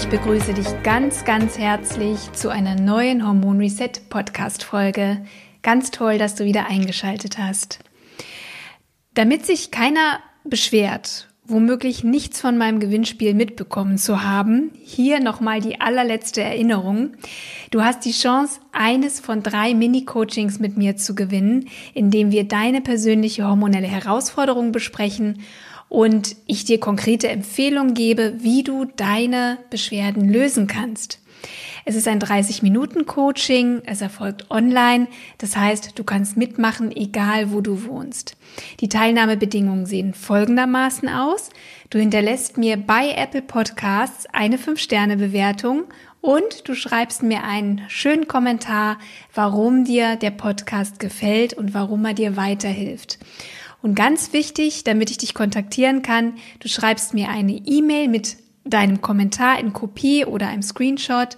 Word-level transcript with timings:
Ich 0.00 0.08
begrüße 0.08 0.54
dich 0.54 0.82
ganz, 0.82 1.26
ganz 1.26 1.58
herzlich 1.58 2.32
zu 2.32 2.48
einer 2.48 2.74
neuen 2.74 3.26
Hormon 3.26 3.58
Reset 3.58 3.92
Podcast 4.08 4.64
Folge. 4.64 5.22
Ganz 5.60 5.90
toll, 5.90 6.16
dass 6.16 6.34
du 6.34 6.46
wieder 6.46 6.66
eingeschaltet 6.66 7.36
hast. 7.36 7.80
Damit 9.12 9.44
sich 9.44 9.70
keiner 9.70 10.20
beschwert, 10.42 11.28
womöglich 11.44 12.02
nichts 12.02 12.40
von 12.40 12.56
meinem 12.56 12.80
Gewinnspiel 12.80 13.34
mitbekommen 13.34 13.98
zu 13.98 14.24
haben, 14.24 14.70
hier 14.82 15.20
nochmal 15.20 15.60
die 15.60 15.82
allerletzte 15.82 16.40
Erinnerung. 16.40 17.10
Du 17.70 17.82
hast 17.82 18.06
die 18.06 18.12
Chance, 18.12 18.58
eines 18.72 19.20
von 19.20 19.42
drei 19.42 19.74
Mini-Coachings 19.74 20.60
mit 20.60 20.78
mir 20.78 20.96
zu 20.96 21.14
gewinnen, 21.14 21.68
indem 21.92 22.30
wir 22.30 22.44
deine 22.44 22.80
persönliche 22.80 23.46
hormonelle 23.46 23.86
Herausforderung 23.86 24.72
besprechen 24.72 25.42
und 25.90 26.36
ich 26.46 26.64
dir 26.64 26.80
konkrete 26.80 27.28
Empfehlungen 27.28 27.92
gebe, 27.92 28.34
wie 28.38 28.62
du 28.62 28.86
deine 28.86 29.58
Beschwerden 29.68 30.32
lösen 30.32 30.66
kannst. 30.66 31.18
Es 31.84 31.96
ist 31.96 32.06
ein 32.06 32.20
30-Minuten-Coaching, 32.20 33.82
es 33.86 34.00
erfolgt 34.00 34.50
online, 34.50 35.08
das 35.38 35.56
heißt, 35.56 35.98
du 35.98 36.04
kannst 36.04 36.36
mitmachen, 36.36 36.94
egal 36.94 37.50
wo 37.50 37.60
du 37.60 37.84
wohnst. 37.86 38.36
Die 38.80 38.88
Teilnahmebedingungen 38.88 39.86
sehen 39.86 40.14
folgendermaßen 40.14 41.08
aus. 41.08 41.50
Du 41.88 41.98
hinterlässt 41.98 42.56
mir 42.58 42.76
bei 42.76 43.12
Apple 43.16 43.42
Podcasts 43.42 44.26
eine 44.32 44.58
5-Sterne-Bewertung 44.58 45.84
und 46.20 46.68
du 46.68 46.74
schreibst 46.74 47.22
mir 47.22 47.42
einen 47.42 47.80
schönen 47.88 48.28
Kommentar, 48.28 48.98
warum 49.34 49.84
dir 49.84 50.16
der 50.16 50.30
Podcast 50.30 51.00
gefällt 51.00 51.54
und 51.54 51.74
warum 51.74 52.04
er 52.04 52.14
dir 52.14 52.36
weiterhilft. 52.36 53.18
Und 53.82 53.94
ganz 53.94 54.32
wichtig, 54.32 54.84
damit 54.84 55.10
ich 55.10 55.18
dich 55.18 55.34
kontaktieren 55.34 56.02
kann, 56.02 56.34
du 56.60 56.68
schreibst 56.68 57.14
mir 57.14 57.28
eine 57.28 57.52
E-Mail 57.52 58.08
mit 58.08 58.36
deinem 58.64 59.00
Kommentar 59.00 59.58
in 59.58 59.72
Kopie 59.72 60.24
oder 60.24 60.48
einem 60.48 60.62
Screenshot 60.62 61.36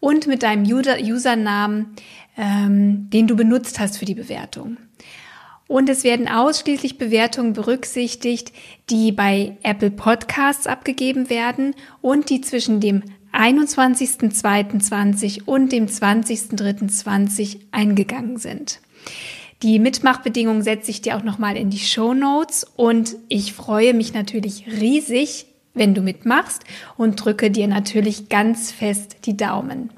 und 0.00 0.26
mit 0.26 0.42
deinem 0.42 0.64
User 0.64 0.96
Usernamen, 1.00 1.94
ähm, 2.36 3.08
den 3.10 3.26
du 3.26 3.36
benutzt 3.36 3.78
hast 3.78 3.98
für 3.98 4.04
die 4.04 4.14
Bewertung. 4.14 4.76
Und 5.68 5.88
es 5.88 6.04
werden 6.04 6.28
ausschließlich 6.28 6.98
Bewertungen 6.98 7.52
berücksichtigt, 7.52 8.52
die 8.88 9.10
bei 9.10 9.56
Apple 9.62 9.90
Podcasts 9.90 10.68
abgegeben 10.68 11.28
werden 11.28 11.74
und 12.00 12.30
die 12.30 12.40
zwischen 12.40 12.80
dem 12.80 13.02
21.02.20 13.32 15.42
und 15.44 15.72
dem 15.72 15.86
20.03.20 15.86 17.62
eingegangen 17.72 18.38
sind. 18.38 18.80
Die 19.62 19.78
Mitmachbedingungen 19.78 20.62
setze 20.62 20.90
ich 20.90 21.00
dir 21.00 21.16
auch 21.16 21.22
nochmal 21.22 21.56
in 21.56 21.70
die 21.70 21.78
Show 21.78 22.12
Notes 22.12 22.64
und 22.76 23.16
ich 23.28 23.54
freue 23.54 23.94
mich 23.94 24.12
natürlich 24.12 24.66
riesig, 24.66 25.46
wenn 25.72 25.94
du 25.94 26.02
mitmachst 26.02 26.62
und 26.96 27.16
drücke 27.16 27.50
dir 27.50 27.66
natürlich 27.66 28.28
ganz 28.28 28.70
fest 28.70 29.16
die 29.24 29.36
Daumen. 29.36 29.90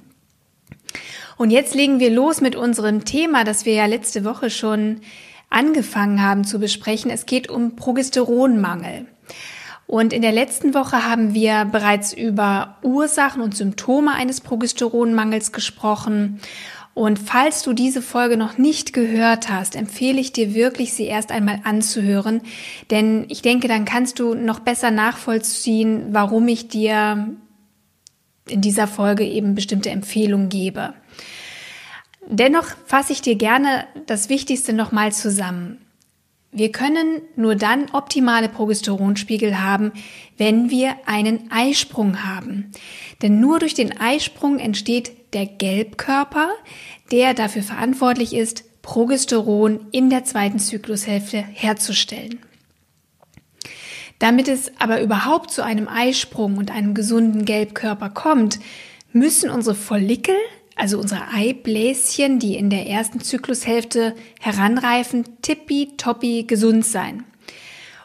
Und 1.37 1.51
jetzt 1.51 1.75
legen 1.75 2.01
wir 2.01 2.11
los 2.11 2.41
mit 2.41 2.57
unserem 2.57 3.05
Thema, 3.05 3.45
das 3.45 3.65
wir 3.65 3.75
ja 3.75 3.87
letzte 3.87 4.25
Woche 4.25 4.51
schon 4.51 5.01
angefangen 5.51 6.23
haben 6.23 6.45
zu 6.45 6.59
besprechen. 6.59 7.11
Es 7.11 7.27
geht 7.27 7.49
um 7.49 7.77
Progesteronmangel. 7.77 9.07
Und 9.87 10.13
in 10.13 10.21
der 10.21 10.33
letzten 10.33 10.75
Woche 10.75 11.09
haben 11.09 11.33
wir 11.33 11.65
bereits 11.65 12.13
über 12.13 12.77
Ursachen 12.83 13.41
und 13.41 13.57
Symptome 13.57 14.13
eines 14.13 14.43
Progesteronmangels 14.43 15.51
gesprochen 15.51 16.41
und 16.99 17.21
falls 17.21 17.63
du 17.63 17.75
diese 17.75 18.03
Folge 18.03 18.37
noch 18.37 18.59
nicht 18.59 18.93
gehört 18.93 19.49
hast, 19.49 19.77
empfehle 19.77 20.19
ich 20.19 20.33
dir 20.33 20.53
wirklich, 20.53 20.95
sie 20.95 21.05
erst 21.05 21.31
einmal 21.31 21.61
anzuhören, 21.63 22.41
denn 22.91 23.25
ich 23.29 23.41
denke, 23.41 23.69
dann 23.69 23.85
kannst 23.85 24.19
du 24.19 24.35
noch 24.35 24.59
besser 24.59 24.91
nachvollziehen, 24.91 26.07
warum 26.11 26.49
ich 26.49 26.67
dir 26.67 27.37
in 28.49 28.61
dieser 28.63 28.89
Folge 28.89 29.25
eben 29.25 29.55
bestimmte 29.55 29.91
Empfehlungen 29.91 30.49
gebe. 30.49 30.93
Dennoch 32.27 32.67
fasse 32.87 33.13
ich 33.13 33.23
dir 33.23 33.37
gerne 33.37 33.85
das 34.07 34.29
Wichtigste 34.29 34.73
nochmal 34.73 35.13
zusammen. 35.13 35.79
Wir 36.51 36.73
können 36.73 37.21
nur 37.37 37.57
dann 37.57 37.91
optimale 37.91 38.49
Progesteronspiegel 38.49 39.61
haben, 39.61 39.93
wenn 40.39 40.71
wir 40.71 40.97
einen 41.05 41.51
Eisprung 41.51 42.25
haben. 42.25 42.73
Denn 43.23 43.39
nur 43.39 43.59
durch 43.59 43.75
den 43.75 43.99
Eisprung 43.99 44.59
entsteht 44.59 45.35
der 45.35 45.47
Gelbkörper, 45.47 46.49
der 47.11 47.35
dafür 47.35 47.63
verantwortlich 47.63 48.35
ist, 48.35 48.65
Progesteron 48.81 49.87
in 49.93 50.09
der 50.09 50.25
zweiten 50.25 50.59
Zyklushälfte 50.59 51.37
herzustellen. 51.37 52.39
Damit 54.19 54.49
es 54.49 54.73
aber 54.79 55.03
überhaupt 55.03 55.51
zu 55.51 55.63
einem 55.63 55.87
Eisprung 55.87 56.57
und 56.57 56.71
einem 56.71 56.95
gesunden 56.95 57.45
Gelbkörper 57.45 58.11
kommt, 58.11 58.59
müssen 59.13 59.51
unsere 59.51 59.77
Follikel, 59.77 60.35
also 60.79 60.99
unsere 60.99 61.29
Eibläschen, 61.33 62.39
die 62.39 62.57
in 62.57 62.71
der 62.71 62.87
ersten 62.87 63.21
Zyklushälfte 63.21 64.15
heranreifen, 64.41 65.25
tippitoppi 65.43 66.45
gesund 66.45 66.87
sein. 66.87 67.25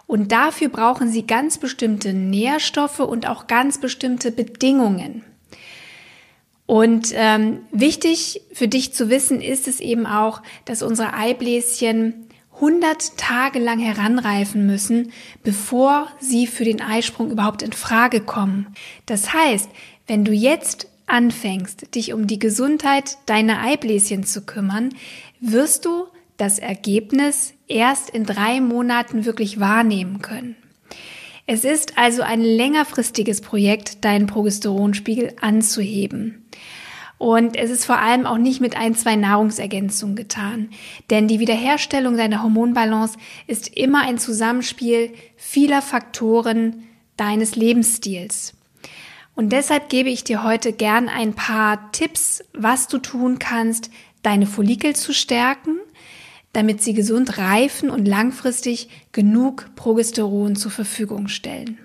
Und 0.07 0.31
dafür 0.31 0.69
brauchen 0.69 1.09
sie 1.09 1.25
ganz 1.25 1.59
bestimmte 1.59 2.13
Nährstoffe 2.13 2.99
und 2.99 3.27
auch 3.27 3.47
ganz 3.47 3.79
bestimmte 3.79 4.31
Bedingungen. 4.31 5.23
Und 6.65 7.11
ähm, 7.13 7.59
wichtig 7.71 8.41
für 8.53 8.67
dich 8.67 8.93
zu 8.93 9.09
wissen 9.09 9.41
ist 9.41 9.67
es 9.67 9.79
eben 9.79 10.05
auch, 10.05 10.41
dass 10.65 10.81
unsere 10.81 11.13
Eibläschen 11.13 12.27
100 12.55 13.17
Tage 13.17 13.59
lang 13.59 13.79
heranreifen 13.79 14.65
müssen, 14.65 15.11
bevor 15.43 16.07
sie 16.19 16.47
für 16.47 16.63
den 16.63 16.81
Eisprung 16.81 17.31
überhaupt 17.31 17.61
in 17.61 17.73
Frage 17.73 18.21
kommen. 18.21 18.73
Das 19.05 19.33
heißt, 19.33 19.69
wenn 20.07 20.25
du 20.25 20.31
jetzt 20.31 20.87
anfängst, 21.13 21.95
dich 21.95 22.11
um 22.11 22.27
die 22.27 22.39
Gesundheit 22.39 23.17
deiner 23.27 23.61
Eibläschen 23.61 24.23
zu 24.23 24.41
kümmern, 24.41 24.89
wirst 25.39 25.85
du 25.85 26.07
das 26.37 26.57
Ergebnis 26.57 27.53
erst 27.67 28.09
in 28.09 28.25
drei 28.25 28.59
Monaten 28.59 29.23
wirklich 29.23 29.59
wahrnehmen 29.59 30.21
können. 30.21 30.55
Es 31.45 31.65
ist 31.65 31.97
also 31.97 32.23
ein 32.23 32.41
längerfristiges 32.41 33.41
Projekt, 33.41 34.03
deinen 34.03 34.27
Progesteronspiegel 34.27 35.33
anzuheben. 35.39 36.45
Und 37.19 37.55
es 37.55 37.69
ist 37.69 37.85
vor 37.85 37.99
allem 37.99 38.25
auch 38.25 38.39
nicht 38.39 38.59
mit 38.59 38.75
ein, 38.75 38.95
zwei 38.95 39.15
Nahrungsergänzungen 39.15 40.15
getan. 40.15 40.69
Denn 41.09 41.27
die 41.27 41.39
Wiederherstellung 41.39 42.17
deiner 42.17 42.41
Hormonbalance 42.41 43.17
ist 43.45 43.77
immer 43.77 44.01
ein 44.01 44.17
Zusammenspiel 44.17 45.13
vieler 45.37 45.81
Faktoren 45.81 46.83
deines 47.15 47.55
Lebensstils. 47.55 48.55
Und 49.35 49.49
deshalb 49.51 49.89
gebe 49.89 50.09
ich 50.09 50.23
dir 50.23 50.43
heute 50.43 50.73
gern 50.73 51.09
ein 51.09 51.33
paar 51.33 51.91
Tipps, 51.91 52.43
was 52.53 52.87
du 52.87 52.99
tun 52.99 53.39
kannst, 53.39 53.89
deine 54.21 54.45
Follikel 54.45 54.95
zu 54.95 55.13
stärken 55.13 55.79
damit 56.53 56.83
sie 56.83 56.93
gesund 56.93 57.39
reifen 57.39 57.89
und 57.89 58.07
langfristig 58.07 58.87
genug 59.11 59.75
Progesteron 59.75 60.55
zur 60.55 60.71
Verfügung 60.71 61.27
stellen. 61.27 61.79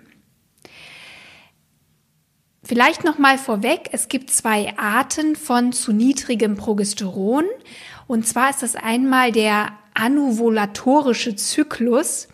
Vielleicht 2.63 3.03
noch 3.03 3.19
mal 3.19 3.39
vorweg, 3.39 3.89
es 3.93 4.09
gibt 4.09 4.31
zwei 4.31 4.77
Arten 4.77 5.37
von 5.37 5.73
zu 5.73 5.93
niedrigem 5.93 6.57
Progesteron 6.57 7.47
und 8.07 8.27
zwar 8.27 8.51
ist 8.51 8.63
das 8.63 8.77
einmal 8.77 9.33
der 9.33 9.73
anovulatorische 9.95 11.35
Zyklus. 11.35 12.29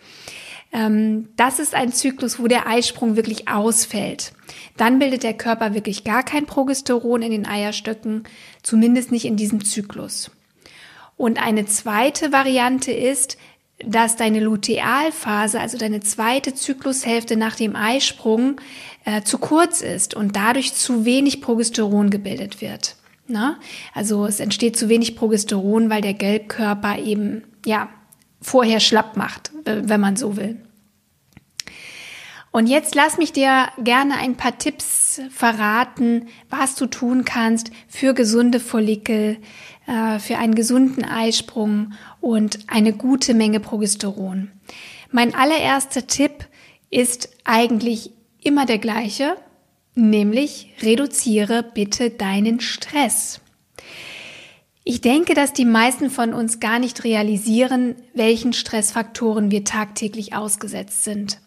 Ähm, 0.73 1.29
das 1.37 1.59
ist 1.59 1.73
ein 1.73 1.93
Zyklus, 1.93 2.37
wo 2.37 2.47
der 2.47 2.67
Eisprung 2.67 3.15
wirklich 3.15 3.47
ausfällt. 3.47 4.33
Dann 4.77 4.99
bildet 4.99 5.23
der 5.23 5.33
Körper 5.33 5.73
wirklich 5.73 6.03
gar 6.03 6.23
kein 6.23 6.45
Progesteron 6.45 7.21
in 7.21 7.31
den 7.31 7.45
Eierstöcken, 7.45 8.23
zumindest 8.61 9.11
nicht 9.11 9.25
in 9.25 9.37
diesem 9.37 9.63
Zyklus. 9.63 10.31
Und 11.17 11.41
eine 11.41 11.65
zweite 11.65 12.31
Variante 12.31 12.91
ist, 12.91 13.37
dass 13.79 14.15
deine 14.15 14.39
Lutealphase, 14.39 15.59
also 15.59 15.77
deine 15.77 15.99
zweite 15.99 16.53
Zyklushälfte 16.53 17.35
nach 17.35 17.55
dem 17.55 17.75
Eisprung, 17.75 18.59
äh, 19.03 19.21
zu 19.21 19.37
kurz 19.37 19.81
ist 19.81 20.13
und 20.13 20.35
dadurch 20.35 20.73
zu 20.73 21.05
wenig 21.05 21.41
Progesteron 21.41 22.09
gebildet 22.09 22.61
wird. 22.61 22.95
Na? 23.27 23.59
Also 23.93 24.25
es 24.25 24.39
entsteht 24.39 24.77
zu 24.77 24.87
wenig 24.87 25.15
Progesteron, 25.15 25.89
weil 25.89 26.01
der 26.01 26.13
Gelbkörper 26.13 26.99
eben 26.99 27.43
ja 27.65 27.89
vorher 28.41 28.79
schlapp 28.79 29.17
macht, 29.17 29.51
wenn 29.63 29.99
man 29.99 30.15
so 30.15 30.37
will. 30.37 30.57
Und 32.55 32.67
jetzt 32.67 32.95
lass 32.95 33.17
mich 33.17 33.33
dir 33.33 33.67
gerne 33.83 34.15
ein 34.15 34.37
paar 34.37 34.57
Tipps 34.57 35.19
verraten, 35.29 36.29
was 36.49 36.75
du 36.75 36.85
tun 36.85 37.25
kannst 37.25 37.69
für 37.89 38.13
gesunde 38.13 38.61
Follikel, 38.61 39.39
äh, 39.87 40.19
für 40.19 40.37
einen 40.37 40.55
gesunden 40.55 41.03
Eisprung 41.03 41.91
und 42.21 42.59
eine 42.67 42.93
gute 42.93 43.33
Menge 43.33 43.59
Progesteron. 43.59 44.51
Mein 45.11 45.35
allererster 45.35 46.07
Tipp 46.07 46.47
ist 46.89 47.27
eigentlich 47.43 48.11
immer 48.41 48.65
der 48.65 48.77
gleiche, 48.77 49.35
nämlich 49.93 50.69
reduziere 50.81 51.61
bitte 51.61 52.09
deinen 52.09 52.61
Stress. 52.61 53.41
Ich 54.85 55.01
denke, 55.01 55.33
dass 55.33 55.51
die 55.51 55.65
meisten 55.65 56.09
von 56.09 56.33
uns 56.33 56.61
gar 56.61 56.79
nicht 56.79 57.03
realisieren, 57.03 57.95
welchen 58.13 58.53
Stressfaktoren 58.53 59.51
wir 59.51 59.65
tagtäglich 59.65 60.33
ausgesetzt 60.33 61.03
sind. 61.03 61.39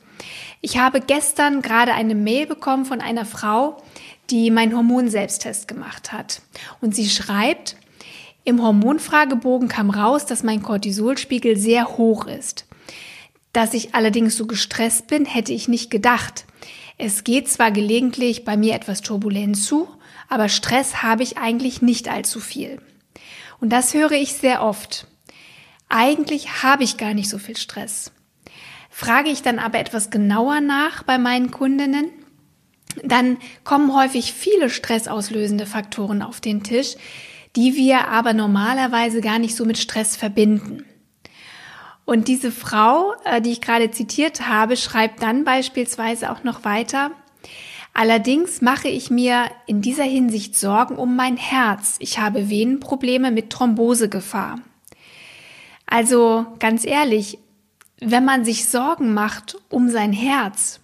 Ich 0.61 0.79
habe 0.79 1.01
gestern 1.01 1.63
gerade 1.63 1.95
eine 1.95 2.15
Mail 2.15 2.47
bekommen 2.47 2.85
von 2.85 3.01
einer 3.01 3.25
Frau, 3.25 3.83
die 4.31 4.51
meinen 4.51 4.77
Hormonselbsttest 4.77 5.69
gemacht 5.69 6.13
hat. 6.13 6.43
Und 6.81 6.95
sie 6.95 7.09
schreibt, 7.09 7.77
im 8.45 8.63
Hormonfragebogen 8.63 9.69
kam 9.69 9.91
raus, 9.91 10.27
dass 10.27 10.43
mein 10.43 10.63
Cortisolspiegel 10.63 11.57
sehr 11.57 11.99
hoch 11.99 12.27
ist. 12.27 12.67
Dass 13.53 13.75
ich 13.75 13.95
allerdings 13.95 14.37
so 14.37 14.47
gestresst 14.47 15.07
bin, 15.07 15.25
hätte 15.25 15.53
ich 15.53 15.69
nicht 15.69 15.91
gedacht. 15.91 16.45
Es 16.97 17.25
geht 17.25 17.49
zwar 17.49 17.71
gelegentlich 17.71 18.45
bei 18.45 18.57
mir 18.57 18.75
etwas 18.75 19.03
turbulent 19.03 19.57
zu, 19.57 19.89
aber 20.29 20.49
Stress 20.49 21.03
habe 21.03 21.23
ich 21.23 21.39
eigentlich 21.39 21.81
nicht 21.81 22.09
allzu 22.09 22.41
viel. 22.41 22.81
Und 23.61 23.71
das 23.71 23.95
höre 23.95 24.13
ich 24.13 24.35
sehr 24.35 24.63
oft. 24.63 25.07
Eigentlich 25.89 26.63
habe 26.63 26.85
ich 26.85 26.97
gar 26.97 27.15
nicht 27.15 27.31
so 27.31 27.39
viel 27.39 27.57
Stress. 27.57 28.13
Frage 28.89 29.31
ich 29.31 29.43
dann 29.43 29.59
aber 29.59 29.79
etwas 29.79 30.11
genauer 30.11 30.61
nach 30.61 31.03
bei 31.03 31.19
meinen 31.19 31.51
Kundinnen, 31.51 32.11
dann 33.05 33.39
kommen 33.65 33.95
häufig 33.95 34.33
viele 34.33 34.71
stressauslösende 34.71 35.67
Faktoren 35.67 36.23
auf 36.23 36.41
den 36.41 36.63
Tisch, 36.63 36.97
die 37.55 37.77
wir 37.77 38.09
aber 38.09 38.33
normalerweise 38.33 39.21
gar 39.21 39.39
nicht 39.39 39.55
so 39.55 39.65
mit 39.65 39.79
Stress 39.79 40.17
verbinden. 40.17 40.85
Und 42.05 42.29
diese 42.29 42.51
Frau, 42.51 43.13
äh, 43.25 43.41
die 43.41 43.53
ich 43.53 43.61
gerade 43.61 43.91
zitiert 43.91 44.49
habe, 44.49 44.77
schreibt 44.77 45.23
dann 45.23 45.45
beispielsweise 45.45 46.33
auch 46.33 46.43
noch 46.43 46.65
weiter, 46.65 47.11
Allerdings 47.95 48.61
mache 48.61 48.87
ich 48.87 49.11
mir 49.11 49.47
in 49.67 49.83
dieser 49.83 50.05
Hinsicht 50.05 50.55
Sorgen 50.55 50.95
um 50.95 51.17
mein 51.17 51.37
Herz. 51.37 51.97
Ich 51.99 52.21
habe 52.21 52.49
Venenprobleme 52.49 53.33
mit 53.33 53.51
Thrombosegefahr. 53.51 54.61
Also 55.85 56.47
ganz 56.61 56.87
ehrlich, 56.87 57.39
wenn 58.01 58.25
man 58.25 58.45
sich 58.45 58.69
Sorgen 58.69 59.15
macht 59.15 59.57
um 59.69 59.89
sein 59.91 60.13
Herz 60.13 60.81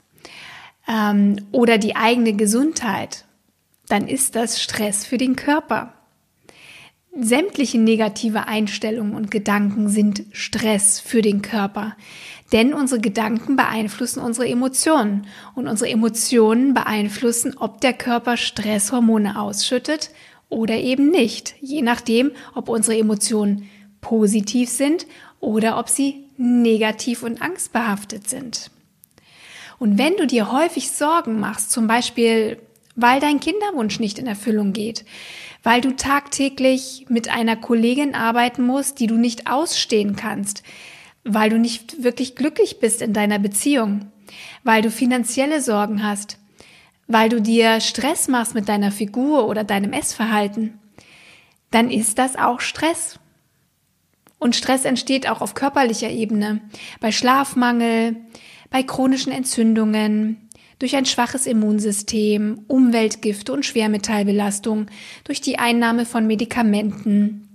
ähm, 0.88 1.36
oder 1.52 1.78
die 1.78 1.96
eigene 1.96 2.34
Gesundheit, 2.34 3.24
dann 3.88 4.08
ist 4.08 4.34
das 4.34 4.62
Stress 4.62 5.04
für 5.06 5.18
den 5.18 5.36
Körper. 5.36 5.94
Sämtliche 7.16 7.78
negative 7.78 8.48
Einstellungen 8.48 9.14
und 9.14 9.30
Gedanken 9.30 9.88
sind 9.88 10.24
Stress 10.32 10.98
für 10.98 11.22
den 11.22 11.42
Körper, 11.42 11.96
denn 12.52 12.74
unsere 12.74 13.00
Gedanken 13.00 13.54
beeinflussen 13.54 14.18
unsere 14.18 14.48
Emotionen 14.48 15.26
und 15.54 15.68
unsere 15.68 15.90
Emotionen 15.90 16.74
beeinflussen, 16.74 17.56
ob 17.56 17.80
der 17.80 17.92
Körper 17.92 18.36
Stresshormone 18.36 19.38
ausschüttet 19.38 20.10
oder 20.48 20.74
eben 20.74 21.10
nicht, 21.10 21.54
je 21.60 21.82
nachdem, 21.82 22.32
ob 22.54 22.68
unsere 22.68 22.98
Emotionen 22.98 23.68
positiv 24.00 24.68
sind 24.68 25.06
oder 25.38 25.78
ob 25.78 25.88
sie 25.88 26.23
negativ 26.36 27.22
und 27.22 27.42
angstbehaftet 27.42 28.28
sind. 28.28 28.70
Und 29.78 29.98
wenn 29.98 30.16
du 30.16 30.26
dir 30.26 30.52
häufig 30.52 30.90
Sorgen 30.90 31.40
machst, 31.40 31.70
zum 31.70 31.86
Beispiel 31.86 32.58
weil 32.96 33.20
dein 33.20 33.40
Kinderwunsch 33.40 33.98
nicht 33.98 34.18
in 34.18 34.26
Erfüllung 34.26 34.72
geht, 34.72 35.04
weil 35.62 35.80
du 35.80 35.96
tagtäglich 35.96 37.06
mit 37.08 37.28
einer 37.28 37.56
Kollegin 37.56 38.14
arbeiten 38.14 38.64
musst, 38.64 39.00
die 39.00 39.06
du 39.06 39.16
nicht 39.16 39.50
ausstehen 39.50 40.14
kannst, 40.16 40.62
weil 41.24 41.50
du 41.50 41.58
nicht 41.58 42.02
wirklich 42.02 42.36
glücklich 42.36 42.80
bist 42.80 43.02
in 43.02 43.12
deiner 43.12 43.38
Beziehung, 43.38 44.12
weil 44.62 44.82
du 44.82 44.90
finanzielle 44.90 45.60
Sorgen 45.60 46.04
hast, 46.04 46.38
weil 47.06 47.28
du 47.28 47.40
dir 47.40 47.80
Stress 47.80 48.28
machst 48.28 48.54
mit 48.54 48.68
deiner 48.68 48.92
Figur 48.92 49.48
oder 49.48 49.64
deinem 49.64 49.92
Essverhalten, 49.92 50.78
dann 51.70 51.90
ist 51.90 52.18
das 52.18 52.36
auch 52.36 52.60
Stress. 52.60 53.18
Und 54.38 54.56
Stress 54.56 54.84
entsteht 54.84 55.28
auch 55.28 55.40
auf 55.40 55.54
körperlicher 55.54 56.10
Ebene, 56.10 56.60
bei 57.00 57.12
Schlafmangel, 57.12 58.16
bei 58.70 58.82
chronischen 58.82 59.32
Entzündungen, 59.32 60.48
durch 60.78 60.96
ein 60.96 61.06
schwaches 61.06 61.46
Immunsystem, 61.46 62.64
Umweltgifte 62.66 63.52
und 63.52 63.64
Schwermetallbelastung, 63.64 64.86
durch 65.24 65.40
die 65.40 65.58
Einnahme 65.58 66.04
von 66.04 66.26
Medikamenten. 66.26 67.48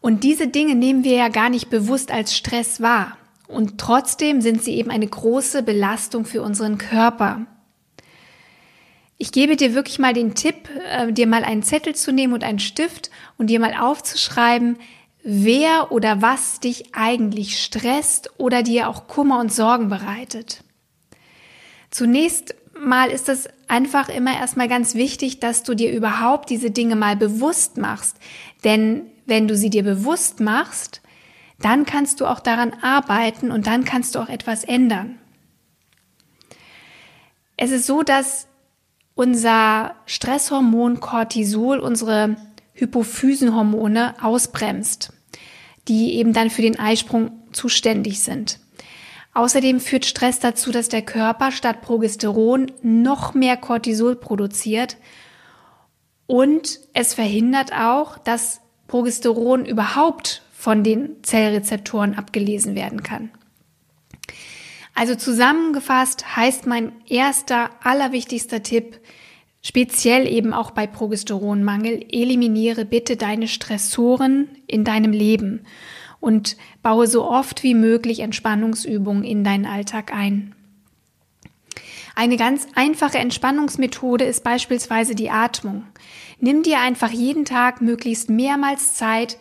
Und 0.00 0.24
diese 0.24 0.48
Dinge 0.48 0.74
nehmen 0.74 1.04
wir 1.04 1.16
ja 1.16 1.28
gar 1.28 1.50
nicht 1.50 1.70
bewusst 1.70 2.10
als 2.10 2.36
Stress 2.36 2.80
wahr. 2.80 3.18
Und 3.48 3.78
trotzdem 3.78 4.40
sind 4.40 4.62
sie 4.62 4.74
eben 4.76 4.90
eine 4.90 5.06
große 5.06 5.62
Belastung 5.62 6.24
für 6.24 6.42
unseren 6.42 6.78
Körper. 6.78 7.46
Ich 9.16 9.32
gebe 9.32 9.56
dir 9.56 9.74
wirklich 9.74 9.98
mal 9.98 10.12
den 10.12 10.34
Tipp, 10.34 10.68
äh, 10.90 11.12
dir 11.12 11.26
mal 11.26 11.42
einen 11.42 11.64
Zettel 11.64 11.94
zu 11.94 12.12
nehmen 12.12 12.34
und 12.34 12.44
einen 12.44 12.60
Stift 12.60 13.10
und 13.36 13.48
dir 13.48 13.58
mal 13.58 13.74
aufzuschreiben, 13.74 14.76
wer 15.22 15.92
oder 15.92 16.22
was 16.22 16.60
dich 16.60 16.94
eigentlich 16.94 17.62
stresst 17.62 18.30
oder 18.38 18.62
dir 18.62 18.88
auch 18.88 19.08
Kummer 19.08 19.40
und 19.40 19.52
Sorgen 19.52 19.88
bereitet. 19.88 20.62
Zunächst 21.90 22.54
mal 22.78 23.10
ist 23.10 23.28
es 23.28 23.48
einfach 23.66 24.08
immer 24.08 24.34
erstmal 24.34 24.68
ganz 24.68 24.94
wichtig, 24.94 25.40
dass 25.40 25.62
du 25.62 25.74
dir 25.74 25.92
überhaupt 25.92 26.50
diese 26.50 26.70
Dinge 26.70 26.96
mal 26.96 27.16
bewusst 27.16 27.76
machst. 27.76 28.16
Denn 28.64 29.06
wenn 29.26 29.48
du 29.48 29.56
sie 29.56 29.70
dir 29.70 29.82
bewusst 29.82 30.40
machst, 30.40 31.02
dann 31.60 31.84
kannst 31.84 32.20
du 32.20 32.26
auch 32.26 32.40
daran 32.40 32.72
arbeiten 32.82 33.50
und 33.50 33.66
dann 33.66 33.84
kannst 33.84 34.14
du 34.14 34.20
auch 34.20 34.28
etwas 34.28 34.64
ändern. 34.64 35.18
Es 37.56 37.72
ist 37.72 37.86
so, 37.86 38.02
dass 38.02 38.46
unser 39.14 39.96
Stresshormon 40.06 41.00
Cortisol 41.00 41.80
unsere 41.80 42.36
Hypophysenhormone 42.78 44.14
ausbremst, 44.22 45.12
die 45.88 46.14
eben 46.14 46.32
dann 46.32 46.50
für 46.50 46.62
den 46.62 46.78
Eisprung 46.78 47.30
zuständig 47.52 48.20
sind. 48.20 48.60
Außerdem 49.34 49.80
führt 49.80 50.04
Stress 50.06 50.40
dazu, 50.40 50.72
dass 50.72 50.88
der 50.88 51.02
Körper 51.02 51.52
statt 51.52 51.82
Progesteron 51.82 52.72
noch 52.82 53.34
mehr 53.34 53.56
Cortisol 53.56 54.16
produziert 54.16 54.96
und 56.26 56.80
es 56.92 57.14
verhindert 57.14 57.72
auch, 57.72 58.18
dass 58.18 58.60
Progesteron 58.86 59.64
überhaupt 59.64 60.42
von 60.52 60.82
den 60.82 61.22
Zellrezeptoren 61.22 62.16
abgelesen 62.16 62.74
werden 62.74 63.02
kann. 63.02 63.30
Also 64.94 65.14
zusammengefasst 65.14 66.36
heißt 66.36 66.66
mein 66.66 66.92
erster, 67.06 67.70
allerwichtigster 67.82 68.62
Tipp, 68.62 68.98
speziell 69.62 70.26
eben 70.26 70.52
auch 70.52 70.70
bei 70.70 70.86
Progesteronmangel, 70.86 72.06
eliminiere 72.10 72.84
bitte 72.84 73.16
deine 73.16 73.48
Stressoren 73.48 74.48
in 74.66 74.84
deinem 74.84 75.12
Leben 75.12 75.64
und 76.20 76.56
baue 76.82 77.06
so 77.06 77.28
oft 77.28 77.62
wie 77.62 77.74
möglich 77.74 78.20
Entspannungsübungen 78.20 79.24
in 79.24 79.44
deinen 79.44 79.66
Alltag 79.66 80.12
ein. 80.12 80.54
Eine 82.14 82.36
ganz 82.36 82.66
einfache 82.74 83.18
Entspannungsmethode 83.18 84.24
ist 84.24 84.42
beispielsweise 84.42 85.14
die 85.14 85.30
Atmung. 85.30 85.84
Nimm 86.40 86.64
dir 86.64 86.80
einfach 86.80 87.10
jeden 87.10 87.44
Tag 87.44 87.80
möglichst 87.80 88.28
mehrmals 88.28 88.94
Zeit 88.94 89.38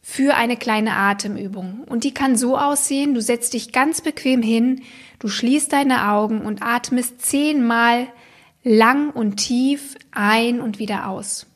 für 0.00 0.36
eine 0.36 0.56
kleine 0.56 0.92
Atemübung. 0.94 1.84
Und 1.86 2.04
die 2.04 2.14
kann 2.14 2.36
so 2.36 2.56
aussehen, 2.56 3.14
du 3.14 3.20
setzt 3.20 3.52
dich 3.52 3.72
ganz 3.72 4.00
bequem 4.00 4.42
hin, 4.42 4.82
du 5.18 5.28
schließt 5.28 5.72
deine 5.72 6.08
Augen 6.08 6.42
und 6.42 6.62
atmest 6.62 7.20
zehnmal 7.20 8.06
lang 8.68 9.10
und 9.10 9.36
tief 9.36 9.96
ein 10.10 10.60
und 10.60 10.78
wieder 10.78 11.08
aus. 11.08 11.46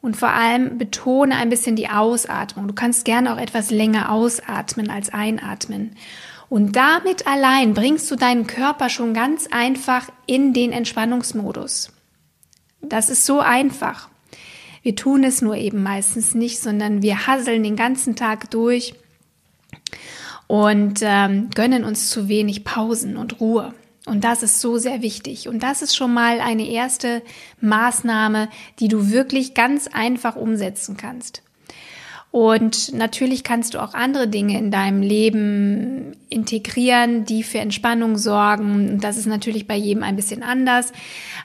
Und 0.00 0.16
vor 0.16 0.28
allem 0.30 0.78
betone 0.78 1.34
ein 1.36 1.48
bisschen 1.48 1.74
die 1.74 1.88
Ausatmung. 1.88 2.68
Du 2.68 2.74
kannst 2.74 3.04
gerne 3.04 3.34
auch 3.34 3.38
etwas 3.38 3.70
länger 3.70 4.12
ausatmen 4.12 4.90
als 4.90 5.12
einatmen. 5.12 5.96
Und 6.48 6.76
damit 6.76 7.26
allein 7.26 7.74
bringst 7.74 8.10
du 8.10 8.16
deinen 8.16 8.46
Körper 8.46 8.88
schon 8.88 9.12
ganz 9.12 9.48
einfach 9.50 10.08
in 10.26 10.54
den 10.54 10.72
Entspannungsmodus. 10.72 11.90
Das 12.80 13.10
ist 13.10 13.26
so 13.26 13.40
einfach. 13.40 14.08
Wir 14.82 14.94
tun 14.94 15.24
es 15.24 15.42
nur 15.42 15.56
eben 15.56 15.82
meistens 15.82 16.34
nicht, 16.34 16.60
sondern 16.60 17.02
wir 17.02 17.26
hasseln 17.26 17.64
den 17.64 17.76
ganzen 17.76 18.14
Tag 18.14 18.50
durch 18.52 18.94
und 20.46 21.00
ähm, 21.02 21.50
gönnen 21.54 21.84
uns 21.84 22.08
zu 22.08 22.28
wenig 22.28 22.64
Pausen 22.64 23.16
und 23.16 23.40
Ruhe. 23.40 23.74
Und 24.08 24.24
das 24.24 24.42
ist 24.42 24.60
so 24.60 24.78
sehr 24.78 25.02
wichtig. 25.02 25.48
Und 25.48 25.62
das 25.62 25.82
ist 25.82 25.94
schon 25.94 26.12
mal 26.12 26.40
eine 26.40 26.68
erste 26.68 27.22
Maßnahme, 27.60 28.48
die 28.80 28.88
du 28.88 29.10
wirklich 29.10 29.54
ganz 29.54 29.86
einfach 29.86 30.36
umsetzen 30.36 30.96
kannst. 30.96 31.42
Und 32.30 32.92
natürlich 32.92 33.42
kannst 33.42 33.72
du 33.72 33.82
auch 33.82 33.94
andere 33.94 34.28
Dinge 34.28 34.58
in 34.58 34.70
deinem 34.70 35.00
Leben 35.00 36.14
integrieren, 36.28 37.24
die 37.24 37.42
für 37.42 37.58
Entspannung 37.58 38.18
sorgen. 38.18 39.00
Das 39.00 39.16
ist 39.16 39.26
natürlich 39.26 39.66
bei 39.66 39.76
jedem 39.76 40.02
ein 40.02 40.16
bisschen 40.16 40.42
anders. 40.42 40.92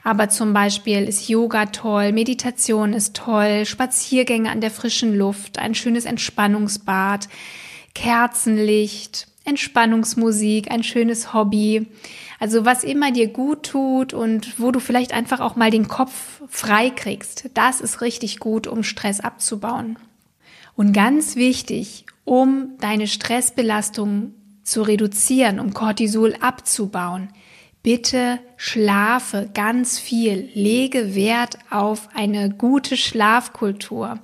Aber 0.02 0.28
zum 0.28 0.52
Beispiel 0.52 1.04
ist 1.04 1.28
Yoga 1.28 1.66
toll, 1.66 2.12
Meditation 2.12 2.92
ist 2.92 3.16
toll, 3.16 3.64
Spaziergänge 3.64 4.50
an 4.50 4.60
der 4.60 4.70
frischen 4.70 5.16
Luft, 5.16 5.58
ein 5.58 5.74
schönes 5.74 6.04
Entspannungsbad, 6.04 7.28
Kerzenlicht, 7.94 9.26
Entspannungsmusik, 9.44 10.70
ein 10.70 10.82
schönes 10.82 11.34
Hobby. 11.34 11.86
Also 12.40 12.64
was 12.64 12.82
immer 12.82 13.12
dir 13.12 13.28
gut 13.28 13.64
tut 13.64 14.14
und 14.14 14.58
wo 14.58 14.70
du 14.70 14.80
vielleicht 14.80 15.12
einfach 15.12 15.40
auch 15.40 15.56
mal 15.56 15.70
den 15.70 15.88
Kopf 15.88 16.42
frei 16.48 16.90
kriegst, 16.90 17.50
das 17.54 17.80
ist 17.80 18.00
richtig 18.00 18.38
gut, 18.38 18.66
um 18.66 18.82
Stress 18.82 19.20
abzubauen. 19.20 19.98
Und 20.76 20.92
ganz 20.92 21.36
wichtig, 21.36 22.06
um 22.24 22.76
deine 22.80 23.06
Stressbelastung 23.06 24.34
zu 24.62 24.82
reduzieren, 24.82 25.60
um 25.60 25.74
Cortisol 25.74 26.34
abzubauen, 26.40 27.28
bitte 27.82 28.40
schlafe 28.56 29.50
ganz 29.52 29.98
viel, 29.98 30.48
lege 30.54 31.14
Wert 31.14 31.58
auf 31.70 32.08
eine 32.14 32.50
gute 32.50 32.96
Schlafkultur. 32.96 34.18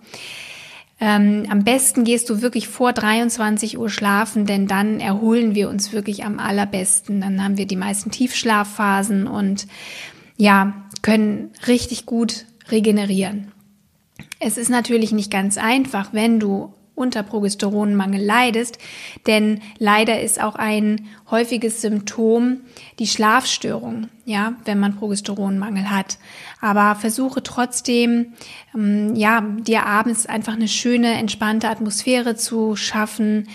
Ähm, 1.01 1.47
am 1.49 1.65
besten 1.65 2.05
gehst 2.05 2.29
du 2.29 2.43
wirklich 2.43 2.69
vor 2.69 2.93
23 2.93 3.79
Uhr 3.79 3.89
schlafen, 3.89 4.45
denn 4.45 4.67
dann 4.67 5.01
erholen 5.01 5.55
wir 5.55 5.71
uns 5.71 5.93
wirklich 5.93 6.25
am 6.25 6.39
allerbesten. 6.39 7.23
Dann 7.23 7.43
haben 7.43 7.57
wir 7.57 7.67
die 7.67 7.77
meisten 7.77 8.11
Tiefschlafphasen 8.11 9.27
und 9.27 9.67
ja, 10.37 10.75
können 11.03 11.51
richtig 11.67 12.05
gut 12.05 12.45
regenerieren. 12.71 13.53
Es 14.39 14.59
ist 14.59 14.69
natürlich 14.69 15.13
nicht 15.13 15.31
ganz 15.31 15.59
einfach, 15.59 16.13
wenn 16.13 16.39
du 16.39 16.75
unter 17.01 17.23
Progesteronmangel 17.23 18.23
leidest, 18.23 18.79
denn 19.27 19.61
leider 19.79 20.21
ist 20.21 20.41
auch 20.41 20.55
ein 20.55 21.09
häufiges 21.31 21.81
Symptom 21.81 22.59
die 22.99 23.07
Schlafstörung, 23.07 24.09
ja, 24.25 24.55
wenn 24.65 24.79
man 24.79 24.97
Progesteronmangel 24.97 25.91
hat. 25.91 26.19
Aber 26.61 26.95
versuche 26.95 27.43
trotzdem, 27.43 28.35
ähm, 28.75 29.17
ja, 29.17 29.41
dir 29.41 29.87
abends 29.87 30.27
einfach 30.27 30.55
eine 30.55 30.69
schöne, 30.69 31.15
entspannte 31.15 31.69
Atmosphäre 31.69 32.37
zu 32.37 32.77
schaffen, 32.77 33.49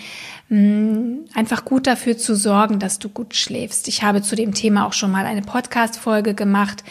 ähm, 0.50 1.24
einfach 1.34 1.64
gut 1.64 1.86
dafür 1.86 2.18
zu 2.18 2.34
sorgen, 2.34 2.78
dass 2.78 2.98
du 2.98 3.08
gut 3.08 3.34
schläfst. 3.34 3.88
Ich 3.88 4.02
habe 4.02 4.22
zu 4.22 4.36
dem 4.36 4.52
Thema 4.52 4.86
auch 4.86 4.92
schon 4.92 5.10
mal 5.10 5.24
eine 5.24 5.42
Podcast-Folge 5.42 6.34
gemacht 6.34 6.82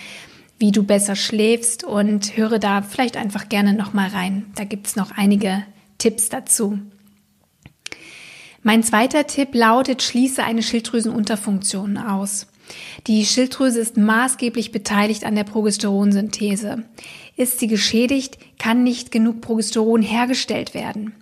wie 0.58 0.72
du 0.72 0.84
besser 0.84 1.16
schläfst 1.16 1.84
und 1.84 2.38
höre 2.38 2.60
da 2.60 2.82
vielleicht 2.82 3.18
einfach 3.18 3.50
gerne 3.50 3.74
noch 3.74 3.94
mal 3.94 4.08
rein. 4.08 4.46
Da 4.56 4.64
gibt's 4.64 4.96
noch 4.96 5.12
einige 5.16 5.64
Tipps 5.98 6.30
dazu. 6.30 6.80
Mein 8.64 8.82
zweiter 8.82 9.28
Tipp 9.28 9.54
lautet, 9.54 10.02
schließe 10.02 10.44
eine 10.44 10.64
Schilddrüsenunterfunktion 10.64 11.98
aus. 11.98 12.48
Die 13.08 13.26
Schilddrüse 13.26 13.80
ist 13.80 13.96
maßgeblich 13.96 14.72
beteiligt 14.72 15.24
an 15.24 15.36
der 15.36 15.44
Progesteronsynthese. 15.44 16.84
Ist 17.36 17.60
sie 17.60 17.68
geschädigt, 17.68 18.40
kann 18.58 18.84
nicht 18.84 19.12
genug 19.12 19.42
Progesteron 19.42 20.02
hergestellt 20.02 20.74
werden. 20.74 21.14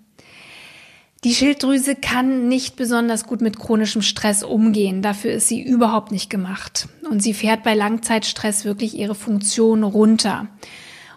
Die 1.23 1.33
Schilddrüse 1.33 1.95
kann 1.95 2.49
nicht 2.49 2.75
besonders 2.75 3.25
gut 3.25 3.41
mit 3.41 3.57
chronischem 3.57 4.01
Stress 4.01 4.43
umgehen. 4.43 5.01
Dafür 5.01 5.31
ist 5.31 5.47
sie 5.47 5.61
überhaupt 5.61 6.11
nicht 6.11 6.29
gemacht. 6.29 6.89
Und 7.09 7.23
sie 7.23 7.33
fährt 7.33 7.63
bei 7.63 7.75
Langzeitstress 7.75 8.65
wirklich 8.65 8.97
ihre 8.97 9.15
Funktion 9.15 9.83
runter. 9.83 10.47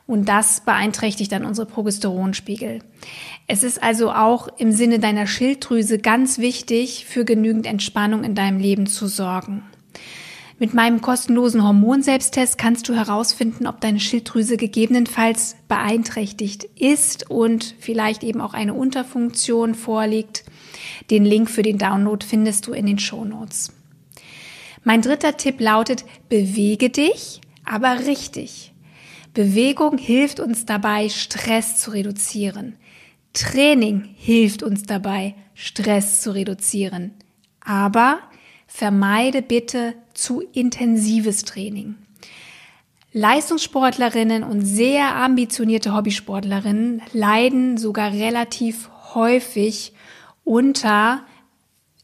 Und 0.06 0.28
das 0.28 0.60
beeinträchtigt 0.60 1.32
dann 1.32 1.44
unsere 1.44 1.66
Progesteronspiegel. 1.66 2.78
Es 3.48 3.62
ist 3.62 3.82
also 3.82 4.12
auch 4.12 4.48
im 4.58 4.70
Sinne 4.70 5.00
deiner 5.00 5.26
Schilddrüse 5.26 5.98
ganz 5.98 6.38
wichtig, 6.38 7.06
für 7.06 7.25
genügend 7.25 7.66
Entspannung 7.66 8.22
in 8.22 8.34
deinem 8.34 8.58
Leben 8.58 8.86
zu 8.86 9.08
sorgen. 9.08 9.64
Mit 10.58 10.72
meinem 10.72 11.02
kostenlosen 11.02 11.62
Hormonselbsttest 11.62 12.56
kannst 12.56 12.88
du 12.88 12.94
herausfinden, 12.94 13.66
ob 13.66 13.80
deine 13.80 14.00
Schilddrüse 14.00 14.56
gegebenenfalls 14.56 15.56
beeinträchtigt 15.68 16.64
ist 16.78 17.30
und 17.30 17.75
vielleicht 17.78 18.25
eben 18.25 18.40
auch 18.40 18.54
eine 18.54 18.72
Unterfunktion 18.72 19.75
vorliegt. 19.75 20.44
Den 21.10 21.26
Link 21.26 21.50
für 21.50 21.62
den 21.62 21.76
Download 21.76 22.25
findest 22.25 22.66
du 22.66 22.72
in 22.72 22.86
den 22.86 22.98
Shownotes. 22.98 23.72
Mein 24.82 25.02
dritter 25.02 25.36
Tipp 25.36 25.60
lautet, 25.60 26.04
bewege 26.30 26.88
dich, 26.88 27.42
aber 27.64 28.06
richtig. 28.06 28.72
Bewegung 29.37 29.99
hilft 29.99 30.40
uns 30.40 30.64
dabei, 30.64 31.11
Stress 31.11 31.78
zu 31.78 31.90
reduzieren. 31.90 32.76
Training 33.35 34.09
hilft 34.16 34.62
uns 34.62 34.85
dabei, 34.85 35.35
Stress 35.52 36.23
zu 36.23 36.31
reduzieren. 36.31 37.11
Aber 37.61 38.21
vermeide 38.66 39.43
bitte 39.43 39.93
zu 40.14 40.40
intensives 40.40 41.45
Training. 41.45 41.97
Leistungssportlerinnen 43.12 44.43
und 44.43 44.62
sehr 44.62 45.14
ambitionierte 45.14 45.95
Hobbysportlerinnen 45.95 47.02
leiden 47.12 47.76
sogar 47.76 48.12
relativ 48.12 48.88
häufig 49.12 49.93
unter 50.45 51.26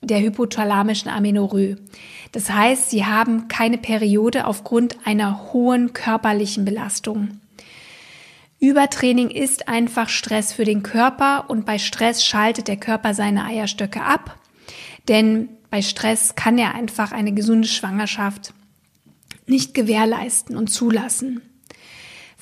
der 0.03 0.21
hypothalamischen 0.21 1.11
Amenorrhoe. 1.11 1.77
Das 2.33 2.51
heißt, 2.51 2.91
sie 2.91 3.05
haben 3.05 3.49
keine 3.49 3.79
Periode 3.79 4.47
aufgrund 4.47 5.07
einer 5.07 5.53
hohen 5.53 5.93
körperlichen 5.93 6.65
Belastung. 6.65 7.41
Übertraining 8.59 9.29
ist 9.31 9.69
einfach 9.69 10.09
Stress 10.09 10.53
für 10.53 10.65
den 10.65 10.83
Körper 10.83 11.47
und 11.49 11.67
bei 11.67 11.79
Stress 11.79 12.25
schaltet 12.25 12.69
der 12.69 12.77
Körper 12.77 13.13
seine 13.13 13.45
Eierstöcke 13.45 14.03
ab, 14.03 14.39
denn 15.09 15.49
bei 15.69 15.83
Stress 15.83 16.35
kann 16.35 16.59
er 16.59 16.75
einfach 16.75 17.13
eine 17.13 17.33
gesunde 17.33 17.69
Schwangerschaft 17.69 18.55
nicht 19.47 19.75
gewährleisten 19.75 20.57
und 20.57 20.69
zulassen. 20.69 21.43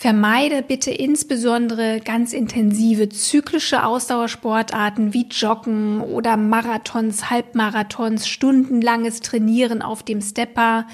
Vermeide 0.00 0.62
bitte 0.62 0.90
insbesondere 0.90 2.00
ganz 2.00 2.32
intensive 2.32 3.10
zyklische 3.10 3.84
Ausdauersportarten 3.84 5.12
wie 5.12 5.26
Joggen 5.28 6.00
oder 6.00 6.38
Marathons, 6.38 7.28
Halbmarathons, 7.28 8.26
stundenlanges 8.26 9.20
Trainieren 9.20 9.82
auf 9.82 10.02
dem 10.02 10.22
Stepper, 10.22 10.86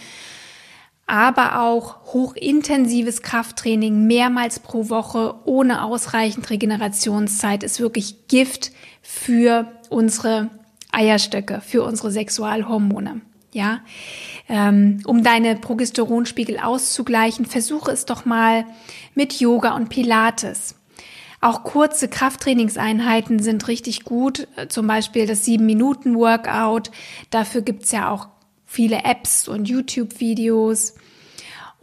aber 1.07 1.61
auch 1.61 2.15
hochintensives 2.15 3.23
Krafttraining 3.23 4.09
mehrmals 4.09 4.59
pro 4.59 4.89
Woche 4.89 5.37
ohne 5.45 5.85
ausreichend 5.85 6.51
Regenerationszeit 6.51 7.63
ist 7.63 7.79
wirklich 7.79 8.27
Gift 8.27 8.73
für 9.03 9.71
unsere 9.89 10.51
Eierstöcke, 10.91 11.61
für 11.61 11.85
unsere 11.85 12.11
Sexualhormone. 12.11 13.21
Ja, 13.53 13.81
ähm, 14.49 15.01
um 15.07 15.23
deine 15.23 15.57
Progesteronspiegel 15.57 16.59
auszugleichen, 16.59 17.47
versuche 17.47 17.91
es 17.91 18.05
doch 18.05 18.25
mal 18.25 18.67
mit 19.15 19.41
Yoga 19.41 19.75
und 19.75 19.89
Pilates. 19.89 20.75
Auch 21.41 21.63
kurze 21.63 22.09
Krafttrainingseinheiten 22.09 23.39
sind 23.39 23.69
richtig 23.69 24.05
gut, 24.05 24.49
zum 24.69 24.87
Beispiel 24.87 25.27
das 25.27 25.47
7-Minuten-Workout. 25.47 26.91
Dafür 27.31 27.63
gibt's 27.63 27.93
ja 27.93 28.11
auch 28.11 28.29
viele 28.67 29.05
Apps 29.05 29.47
und 29.47 29.69
YouTube-Videos. 29.69 30.95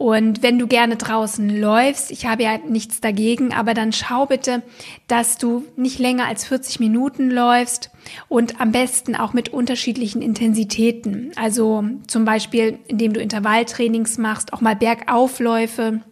Und 0.04 0.42
wenn 0.42 0.58
du 0.58 0.66
gerne 0.66 0.96
draußen 0.96 1.48
läufst, 1.48 2.10
ich 2.10 2.26
habe 2.26 2.42
ja 2.42 2.58
nichts 2.58 3.00
dagegen, 3.00 3.54
aber 3.54 3.72
dann 3.72 3.90
schau 3.90 4.26
bitte, 4.26 4.62
dass 5.08 5.38
du 5.38 5.64
nicht 5.76 5.98
länger 5.98 6.26
als 6.26 6.44
40 6.44 6.78
Minuten 6.78 7.30
läufst 7.30 7.88
und 8.28 8.60
am 8.60 8.70
besten 8.70 9.16
auch 9.16 9.32
mit 9.32 9.48
unterschiedlichen 9.48 10.20
Intensitäten. 10.20 11.32
Also 11.36 11.84
zum 12.06 12.26
Beispiel, 12.26 12.78
indem 12.86 13.14
du 13.14 13.20
Intervalltrainings 13.20 14.18
machst, 14.18 14.52
auch 14.52 14.60
mal 14.60 14.76
Bergaufläufe 14.76 16.02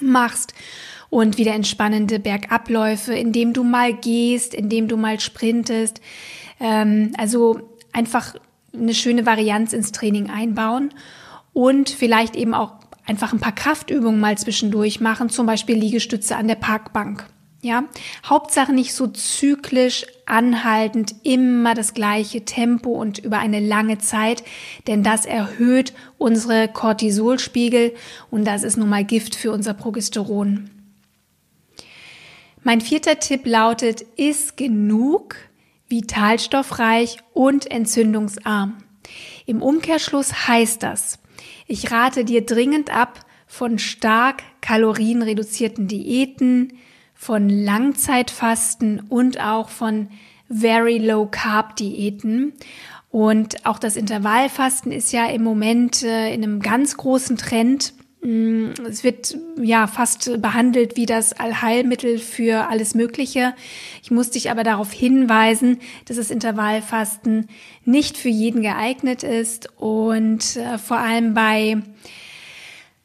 machst 0.00 0.52
und 1.08 1.38
wieder 1.38 1.54
entspannende 1.54 2.18
Bergabläufe, 2.18 3.14
indem 3.14 3.52
du 3.52 3.62
mal 3.62 3.94
gehst, 3.94 4.54
indem 4.54 4.88
du 4.88 4.96
mal 4.96 5.20
sprintest. 5.20 6.00
Ähm, 6.58 7.12
also 7.16 7.60
einfach 7.92 8.34
eine 8.74 8.92
schöne 8.92 9.24
Varianz 9.24 9.72
ins 9.72 9.92
Training 9.92 10.30
einbauen 10.30 10.92
und 11.52 11.90
vielleicht 11.90 12.34
eben 12.34 12.54
auch 12.54 12.79
einfach 13.06 13.32
ein 13.32 13.40
paar 13.40 13.54
Kraftübungen 13.54 14.20
mal 14.20 14.38
zwischendurch 14.38 15.00
machen, 15.00 15.30
zum 15.30 15.46
Beispiel 15.46 15.76
Liegestütze 15.76 16.36
an 16.36 16.48
der 16.48 16.54
Parkbank. 16.54 17.26
Ja, 17.62 17.84
Hauptsache 18.24 18.72
nicht 18.72 18.94
so 18.94 19.06
zyklisch, 19.06 20.06
anhaltend, 20.24 21.14
immer 21.24 21.74
das 21.74 21.92
gleiche 21.92 22.46
Tempo 22.46 22.92
und 22.92 23.18
über 23.18 23.38
eine 23.38 23.60
lange 23.60 23.98
Zeit, 23.98 24.42
denn 24.86 25.02
das 25.02 25.26
erhöht 25.26 25.92
unsere 26.16 26.68
Cortisolspiegel 26.68 27.94
und 28.30 28.46
das 28.46 28.62
ist 28.62 28.78
nun 28.78 28.88
mal 28.88 29.04
Gift 29.04 29.34
für 29.34 29.52
unser 29.52 29.74
Progesteron. 29.74 30.70
Mein 32.62 32.80
vierter 32.80 33.18
Tipp 33.18 33.46
lautet, 33.46 34.02
ist 34.16 34.56
genug, 34.56 35.36
vitalstoffreich 35.88 37.18
und 37.34 37.70
entzündungsarm. 37.70 38.78
Im 39.46 39.62
Umkehrschluss 39.62 40.48
heißt 40.48 40.82
das, 40.82 41.19
ich 41.70 41.92
rate 41.92 42.24
dir 42.24 42.44
dringend 42.44 42.90
ab 42.90 43.20
von 43.46 43.78
stark 43.78 44.42
kalorienreduzierten 44.60 45.86
Diäten, 45.86 46.72
von 47.14 47.48
Langzeitfasten 47.48 49.00
und 49.08 49.40
auch 49.40 49.68
von 49.68 50.08
Very 50.48 50.98
Low 50.98 51.28
Carb 51.30 51.76
Diäten. 51.76 52.54
Und 53.10 53.66
auch 53.66 53.78
das 53.78 53.96
Intervallfasten 53.96 54.90
ist 54.90 55.12
ja 55.12 55.26
im 55.26 55.44
Moment 55.44 56.02
äh, 56.02 56.34
in 56.34 56.42
einem 56.42 56.60
ganz 56.60 56.96
großen 56.96 57.36
Trend. 57.36 57.92
Mm, 58.22 58.72
es 58.86 59.02
wird 59.02 59.36
ja 59.60 59.86
fast 59.86 60.42
behandelt 60.42 60.96
wie 60.96 61.06
das 61.06 61.32
Allheilmittel 61.32 62.18
für 62.18 62.68
alles 62.68 62.94
Mögliche. 62.94 63.54
Ich 64.02 64.10
muss 64.10 64.30
dich 64.30 64.50
aber 64.50 64.62
darauf 64.62 64.92
hinweisen, 64.92 65.78
dass 66.04 66.18
das 66.18 66.30
Intervallfasten 66.30 67.48
nicht 67.84 68.18
für 68.18 68.28
jeden 68.28 68.62
geeignet 68.62 69.22
ist 69.22 69.68
und 69.78 70.56
äh, 70.56 70.76
vor 70.76 70.98
allem 70.98 71.32
bei 71.32 71.78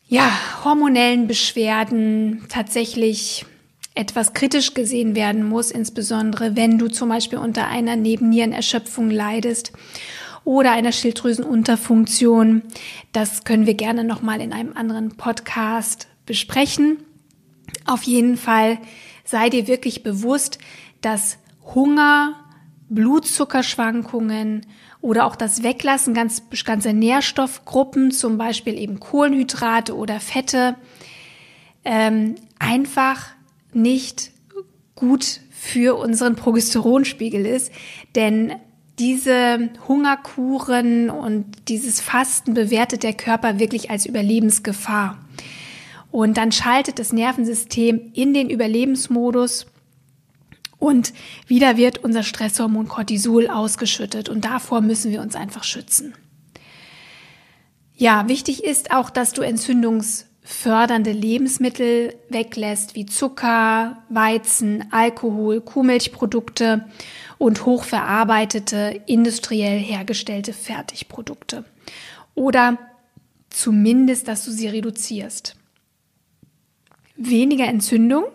ja, 0.07 0.29
hormonellen 0.63 1.27
Beschwerden 1.27 2.43
tatsächlich 2.49 3.45
etwas 3.95 4.33
kritisch 4.33 4.73
gesehen 4.73 5.15
werden 5.15 5.47
muss, 5.47 5.71
insbesondere 5.71 6.57
wenn 6.57 6.77
du 6.77 6.89
zum 6.89 7.09
Beispiel 7.09 7.39
unter 7.39 7.67
einer 7.67 7.95
Nebennierenerschöpfung 7.95 9.09
leidest 9.09 9.71
oder 10.45 10.71
einer 10.71 10.93
Schilddrüsenunterfunktion. 10.93 12.61
Das 13.11 13.43
können 13.43 13.65
wir 13.65 13.73
gerne 13.73 14.05
nochmal 14.05 14.39
in 14.39 14.53
einem 14.53 14.77
anderen 14.77 15.17
Podcast 15.17 16.07
besprechen. 16.25 16.99
Auf 17.85 18.03
jeden 18.03 18.37
Fall 18.37 18.77
sei 19.25 19.49
dir 19.49 19.67
wirklich 19.67 20.03
bewusst, 20.03 20.59
dass 21.01 21.37
Hunger, 21.73 22.35
Blutzuckerschwankungen 22.89 24.65
oder 25.01 25.25
auch 25.25 25.35
das 25.35 25.63
Weglassen 25.63 26.13
ganz, 26.13 26.43
ganzer 26.63 26.93
Nährstoffgruppen, 26.93 28.11
zum 28.11 28.37
Beispiel 28.37 28.77
eben 28.77 28.99
Kohlenhydrate 28.99 29.95
oder 29.95 30.19
Fette, 30.19 30.75
ähm, 31.83 32.35
einfach 32.59 33.27
nicht 33.73 34.31
gut 34.95 35.41
für 35.51 35.95
unseren 35.95 36.35
Progesteronspiegel 36.35 37.45
ist, 37.45 37.71
denn 38.15 38.53
diese 38.99 39.69
Hungerkuren 39.87 41.09
und 41.09 41.45
dieses 41.67 41.99
Fasten 41.99 42.53
bewertet 42.53 43.03
der 43.03 43.13
Körper 43.13 43.59
wirklich 43.59 43.89
als 43.89 44.05
Überlebensgefahr. 44.05 45.17
Und 46.11 46.37
dann 46.37 46.51
schaltet 46.51 46.97
das 46.97 47.11
Nervensystem 47.11 48.11
in 48.13 48.33
den 48.33 48.49
Überlebensmodus 48.49 49.65
und 50.79 51.13
wieder 51.47 51.77
wird 51.77 52.03
unser 52.03 52.23
Stresshormon 52.23 52.87
Cortisol 52.87 53.49
ausgeschüttet 53.49 54.29
und 54.29 54.45
davor 54.45 54.81
müssen 54.81 55.11
wir 55.11 55.21
uns 55.21 55.35
einfach 55.35 55.63
schützen. 55.63 56.13
Ja, 57.97 58.27
wichtig 58.27 58.63
ist 58.63 58.91
auch, 58.91 59.09
dass 59.09 59.33
du 59.33 59.41
Entzündungs 59.41 60.27
fördernde 60.45 61.11
Lebensmittel 61.11 62.13
weglässt, 62.29 62.95
wie 62.95 63.07
Zucker, 63.07 64.03
Weizen, 64.09 64.85
Alkohol, 64.91 65.59
Kuhmilchprodukte 65.59 66.85
und 67.37 67.65
hochverarbeitete, 67.65 69.01
industriell 69.05 69.79
hergestellte 69.79 70.53
Fertigprodukte. 70.53 71.65
Oder 72.33 72.77
zumindest, 73.49 74.27
dass 74.27 74.45
du 74.45 74.51
sie 74.51 74.67
reduzierst. 74.67 75.55
Weniger 77.15 77.65
Entzündung 77.65 78.25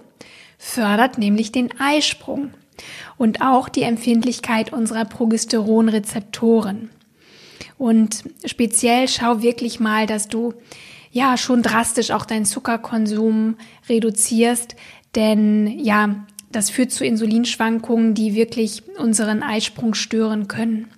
fördert 0.59 1.19
nämlich 1.19 1.53
den 1.53 1.79
Eisprung 1.79 2.53
und 3.17 3.43
auch 3.43 3.69
die 3.69 3.83
Empfindlichkeit 3.83 4.73
unserer 4.73 5.05
Progesteronrezeptoren. 5.05 6.91
Und 7.77 8.25
speziell 8.45 9.09
schau 9.09 9.43
wirklich 9.43 9.81
mal, 9.81 10.07
dass 10.07 10.29
du 10.29 10.55
ja 11.11 11.37
schon 11.37 11.63
drastisch 11.63 12.11
auch 12.11 12.25
deinen 12.25 12.45
Zuckerkonsum 12.45 13.57
reduzierst, 13.89 14.77
denn 15.15 15.67
ja, 15.79 16.25
das 16.51 16.71
führt 16.71 16.93
zu 16.93 17.05
Insulinschwankungen, 17.05 18.15
die 18.15 18.35
wirklich 18.35 18.83
unseren 18.99 19.43
Eisprung 19.43 19.95
stören 19.95 20.49
können. 20.49 20.89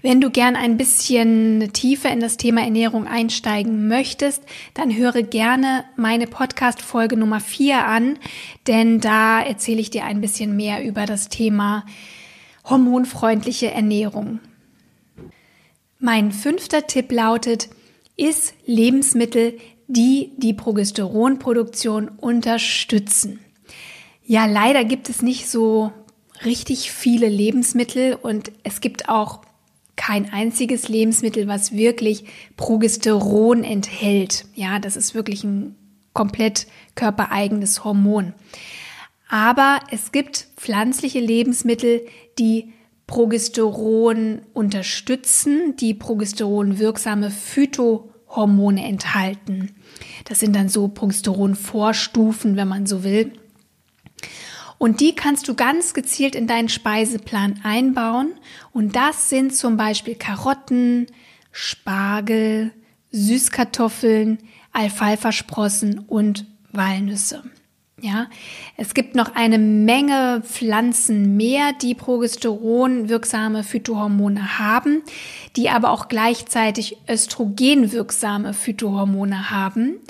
Wenn 0.00 0.20
du 0.20 0.30
gern 0.30 0.56
ein 0.56 0.76
bisschen 0.76 1.72
tiefer 1.72 2.10
in 2.10 2.18
das 2.18 2.36
Thema 2.36 2.62
Ernährung 2.62 3.06
einsteigen 3.06 3.86
möchtest, 3.86 4.42
dann 4.74 4.96
höre 4.96 5.22
gerne 5.22 5.84
meine 5.96 6.26
Podcast-Folge 6.26 7.16
Nummer 7.16 7.38
4 7.38 7.86
an, 7.86 8.18
denn 8.66 8.98
da 8.98 9.40
erzähle 9.40 9.80
ich 9.80 9.90
dir 9.90 10.04
ein 10.04 10.20
bisschen 10.20 10.56
mehr 10.56 10.84
über 10.84 11.06
das 11.06 11.28
Thema 11.28 11.86
hormonfreundliche 12.64 13.70
Ernährung. 13.70 14.40
Mein 16.00 16.32
fünfter 16.32 16.88
Tipp 16.88 17.12
lautet, 17.12 17.68
ist 18.16 18.54
Lebensmittel, 18.66 19.56
die 19.86 20.32
die 20.36 20.52
Progesteronproduktion 20.52 22.08
unterstützen. 22.08 23.38
Ja, 24.24 24.46
leider 24.46 24.84
gibt 24.84 25.08
es 25.08 25.22
nicht 25.22 25.48
so 25.48 25.92
richtig 26.44 26.92
viele 26.92 27.28
Lebensmittel 27.28 28.14
und 28.14 28.52
es 28.62 28.80
gibt 28.80 29.08
auch 29.08 29.42
kein 29.96 30.32
einziges 30.32 30.88
Lebensmittel, 30.88 31.46
was 31.48 31.72
wirklich 31.72 32.24
Progesteron 32.56 33.62
enthält. 33.62 34.46
Ja, 34.54 34.78
das 34.78 34.96
ist 34.96 35.14
wirklich 35.14 35.44
ein 35.44 35.76
komplett 36.12 36.66
körpereigenes 36.94 37.84
Hormon. 37.84 38.32
Aber 39.28 39.80
es 39.90 40.12
gibt 40.12 40.48
pflanzliche 40.56 41.20
Lebensmittel, 41.20 42.06
die 42.38 42.72
Progesteron 43.06 44.42
unterstützen, 44.54 45.76
die 45.76 45.94
Progesteron 45.94 46.78
wirksame 46.78 47.30
Phytohormone 47.30 48.84
enthalten. 48.84 49.70
Das 50.24 50.40
sind 50.40 50.54
dann 50.54 50.68
so 50.68 50.88
Progesteron-Vorstufen, 50.88 52.56
wenn 52.56 52.68
man 52.68 52.86
so 52.86 53.04
will. 53.04 53.32
Und 54.82 54.98
die 54.98 55.14
kannst 55.14 55.46
du 55.46 55.54
ganz 55.54 55.94
gezielt 55.94 56.34
in 56.34 56.48
deinen 56.48 56.68
Speiseplan 56.68 57.60
einbauen. 57.62 58.32
Und 58.72 58.96
das 58.96 59.28
sind 59.28 59.54
zum 59.54 59.76
Beispiel 59.76 60.16
Karotten, 60.16 61.06
Spargel, 61.52 62.72
Süßkartoffeln, 63.12 64.38
Alfalfa-Sprossen 64.72 66.00
und 66.00 66.46
Walnüsse. 66.72 67.44
Ja, 68.04 68.26
es 68.76 68.94
gibt 68.94 69.14
noch 69.14 69.36
eine 69.36 69.60
Menge 69.60 70.42
Pflanzen 70.44 71.36
mehr, 71.36 71.72
die 71.72 71.94
Progesteron 71.94 73.08
wirksame 73.08 73.62
Phytohormone 73.62 74.58
haben, 74.58 75.02
die 75.54 75.70
aber 75.70 75.90
auch 75.90 76.08
gleichzeitig 76.08 76.96
Östrogen 77.08 77.92
wirksame 77.92 78.54
Phytohormone 78.54 79.52
haben. 79.52 80.00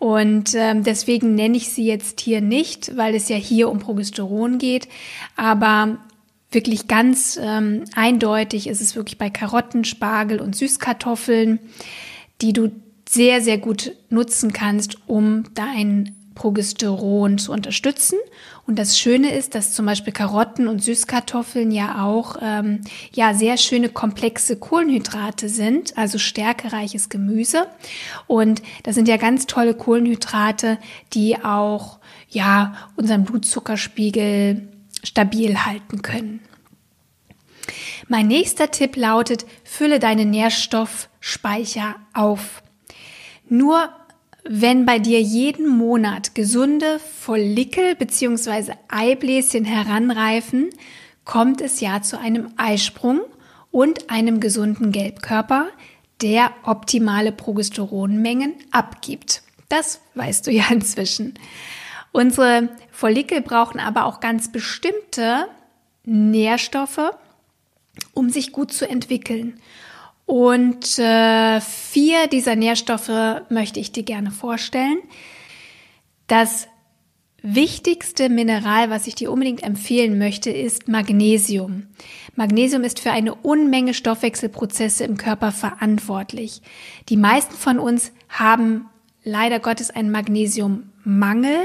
Und 0.00 0.56
ähm, 0.56 0.82
deswegen 0.82 1.36
nenne 1.36 1.56
ich 1.56 1.68
sie 1.70 1.86
jetzt 1.86 2.20
hier 2.20 2.40
nicht, 2.40 2.96
weil 2.96 3.14
es 3.14 3.28
ja 3.28 3.36
hier 3.36 3.70
um 3.70 3.78
Progesteron 3.78 4.58
geht. 4.58 4.88
Aber 5.36 5.98
wirklich 6.50 6.88
ganz 6.88 7.38
ähm, 7.40 7.84
eindeutig 7.94 8.66
ist 8.66 8.80
es 8.80 8.96
wirklich 8.96 9.18
bei 9.18 9.30
Karotten, 9.30 9.84
Spargel 9.84 10.40
und 10.40 10.56
Süßkartoffeln, 10.56 11.60
die 12.40 12.52
du 12.52 12.72
sehr, 13.08 13.40
sehr 13.40 13.58
gut 13.58 13.92
nutzen 14.10 14.52
kannst, 14.52 14.98
um 15.06 15.44
dein 15.54 16.16
Progesteron 16.36 17.38
zu 17.38 17.50
unterstützen. 17.50 18.18
Und 18.66 18.78
das 18.78 18.96
Schöne 18.96 19.34
ist, 19.34 19.56
dass 19.56 19.72
zum 19.72 19.86
Beispiel 19.86 20.12
Karotten 20.12 20.68
und 20.68 20.82
Süßkartoffeln 20.82 21.72
ja 21.72 22.04
auch 22.04 22.36
ähm, 22.40 22.82
ja 23.12 23.34
sehr 23.34 23.56
schöne 23.56 23.88
komplexe 23.88 24.56
Kohlenhydrate 24.56 25.48
sind, 25.48 25.98
also 25.98 26.18
stärkereiches 26.18 27.08
Gemüse. 27.08 27.66
Und 28.28 28.62
das 28.84 28.94
sind 28.94 29.08
ja 29.08 29.16
ganz 29.16 29.46
tolle 29.46 29.74
Kohlenhydrate, 29.74 30.78
die 31.12 31.42
auch 31.42 31.98
ja 32.28 32.74
unseren 32.94 33.24
Blutzuckerspiegel 33.24 34.68
stabil 35.02 35.64
halten 35.64 36.02
können. 36.02 36.40
Mein 38.08 38.28
nächster 38.28 38.70
Tipp 38.70 38.96
lautet, 38.96 39.46
fülle 39.64 39.98
deine 39.98 40.24
Nährstoffspeicher 40.24 41.96
auf. 42.14 42.62
Nur 43.48 43.90
wenn 44.48 44.86
bei 44.86 44.98
dir 44.98 45.20
jeden 45.20 45.68
Monat 45.68 46.34
gesunde 46.34 46.98
Follikel 46.98 47.94
bzw. 47.96 48.72
Eibläschen 48.88 49.64
heranreifen, 49.64 50.70
kommt 51.24 51.60
es 51.60 51.80
ja 51.80 52.02
zu 52.02 52.18
einem 52.18 52.52
Eisprung 52.56 53.20
und 53.70 54.10
einem 54.10 54.40
gesunden 54.40 54.92
Gelbkörper, 54.92 55.66
der 56.22 56.52
optimale 56.62 57.32
Progesteronmengen 57.32 58.54
abgibt. 58.70 59.42
Das 59.68 60.00
weißt 60.14 60.46
du 60.46 60.50
ja 60.52 60.64
inzwischen. 60.70 61.34
Unsere 62.12 62.70
Follikel 62.90 63.42
brauchen 63.42 63.80
aber 63.80 64.04
auch 64.04 64.20
ganz 64.20 64.50
bestimmte 64.50 65.48
Nährstoffe, 66.04 67.10
um 68.14 68.30
sich 68.30 68.52
gut 68.52 68.72
zu 68.72 68.88
entwickeln. 68.88 69.60
Und 70.26 70.98
äh, 70.98 71.60
vier 71.60 72.26
dieser 72.26 72.56
Nährstoffe 72.56 73.42
möchte 73.48 73.78
ich 73.78 73.92
dir 73.92 74.02
gerne 74.02 74.32
vorstellen. 74.32 74.98
Das 76.26 76.66
wichtigste 77.42 78.28
Mineral, 78.28 78.90
was 78.90 79.06
ich 79.06 79.14
dir 79.14 79.30
unbedingt 79.30 79.62
empfehlen 79.62 80.18
möchte, 80.18 80.50
ist 80.50 80.88
Magnesium. 80.88 81.86
Magnesium 82.34 82.82
ist 82.82 82.98
für 82.98 83.12
eine 83.12 83.36
Unmenge 83.36 83.94
Stoffwechselprozesse 83.94 85.04
im 85.04 85.16
Körper 85.16 85.52
verantwortlich. 85.52 86.60
Die 87.08 87.16
meisten 87.16 87.54
von 87.54 87.78
uns 87.78 88.10
haben 88.28 88.88
leider 89.22 89.60
Gottes 89.60 89.90
einen 89.90 90.10
Magnesiummangel. 90.10 91.60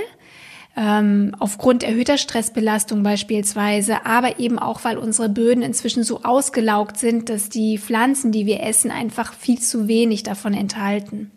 Ähm, 0.77 1.35
aufgrund 1.39 1.83
erhöhter 1.83 2.17
Stressbelastung 2.17 3.03
beispielsweise, 3.03 4.05
aber 4.05 4.39
eben 4.39 4.57
auch, 4.57 4.83
weil 4.83 4.97
unsere 4.97 5.29
Böden 5.29 5.63
inzwischen 5.63 6.03
so 6.03 6.23
ausgelaugt 6.23 6.97
sind, 6.97 7.29
dass 7.29 7.49
die 7.49 7.77
Pflanzen, 7.77 8.31
die 8.31 8.45
wir 8.45 8.63
essen, 8.63 8.89
einfach 8.89 9.33
viel 9.33 9.59
zu 9.59 9.87
wenig 9.87 10.23
davon 10.23 10.53
enthalten. 10.53 11.31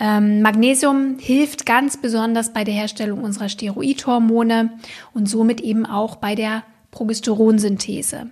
Ähm, 0.00 0.42
Magnesium 0.42 1.18
hilft 1.18 1.66
ganz 1.66 1.96
besonders 1.96 2.52
bei 2.52 2.62
der 2.62 2.74
Herstellung 2.74 3.24
unserer 3.24 3.48
Steroidhormone 3.48 4.78
und 5.12 5.28
somit 5.28 5.60
eben 5.60 5.86
auch 5.86 6.16
bei 6.16 6.36
der 6.36 6.62
Progesteronsynthese. 6.92 8.30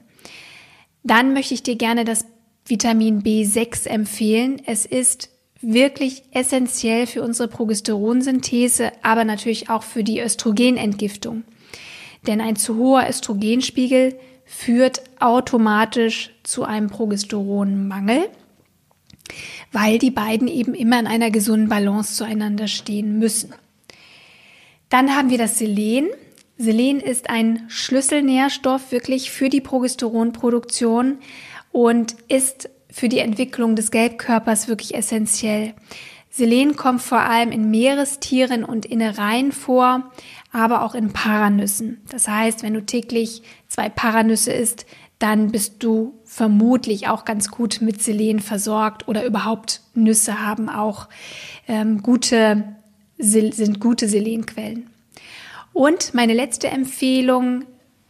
Dann 1.03 1.33
möchte 1.33 1.55
ich 1.55 1.65
dir 1.65 1.77
gerne 1.77 2.05
das 2.05 2.25
Vitamin 2.65 3.23
B6 3.23 3.89
empfehlen. 3.89 4.63
Es 4.65 4.87
ist 4.87 5.31
wirklich 5.61 6.23
essentiell 6.33 7.07
für 7.07 7.23
unsere 7.23 7.49
Progesteronsynthese, 7.49 8.93
aber 9.03 9.25
natürlich 9.25 9.71
auch 9.71 9.83
für 9.83 10.05
die 10.05 10.21
Östrogenentgiftung. 10.21 11.45
Denn 12.27 12.41
ein 12.41 12.57
zu 12.57 12.77
hoher 12.77 13.09
Östrogenspiegel 13.09 14.19
führt 14.45 15.03
automatisch 15.21 16.31
zu 16.43 16.65
einem 16.65 16.89
Progesteronmangel, 16.89 18.29
weil 19.73 19.99
die 19.99 20.11
beiden 20.11 20.49
eben 20.49 20.75
immer 20.75 21.01
in 21.01 21.07
einer 21.07 21.31
gesunden 21.31 21.69
Balance 21.69 22.15
zueinander 22.15 22.69
stehen 22.69 23.19
müssen. 23.19 23.53
Dann 24.89 25.17
haben 25.17 25.31
wir 25.31 25.39
das 25.39 25.59
Selen. 25.59 26.09
Selen 26.59 27.01
ist 27.01 27.29
ein 27.29 27.65
Schlüsselnährstoff 27.69 28.93
wirklich 28.93 29.31
für 29.31 29.49
die 29.49 29.61
Progesteronproduktion 29.61 31.19
und 31.73 32.17
ist 32.29 32.71
für 32.97 33.11
die 33.11 33.19
Entwicklung 33.19 33.77
des 33.77 33.91
Gelbkörpers 33.91 34.69
wirklich 34.69 34.95
essentiell. 34.95 35.75
Selen 36.31 36.77
kommt 36.77 37.03
vor 37.03 37.21
allem 37.21 37.53
in 37.53 37.71
Meerestieren 37.71 38.65
und 38.65 38.87
Innereien 38.87 39.53
vor, 39.53 40.11
aber 40.51 40.81
auch 40.81 40.95
in 40.95 41.13
Paranüssen. 41.13 42.01
Das 42.09 42.27
heißt, 42.27 42.63
wenn 42.63 42.73
du 42.73 42.87
täglich 42.87 43.43
zwei 43.69 43.91
Paranüsse 43.91 44.51
isst, 44.51 44.87
dann 45.19 45.53
bist 45.53 45.83
du 45.83 46.15
vermutlich 46.25 47.07
auch 47.07 47.27
ganz 47.27 47.51
gut 47.51 47.83
mit 47.83 48.03
Selen 48.03 48.41
versorgt 48.41 49.07
oder 49.09 49.27
überhaupt 49.27 49.83
Nüsse 49.93 50.41
haben 50.41 50.71
auch 50.71 51.09
ähm, 51.69 52.03
gute, 52.03 52.65
sind 53.19 53.79
gute 53.79 54.09
Selenquellen. 54.09 54.89
Und 55.75 56.15
meine 56.15 56.33
letzte 56.33 56.69
Empfehlung 56.69 57.67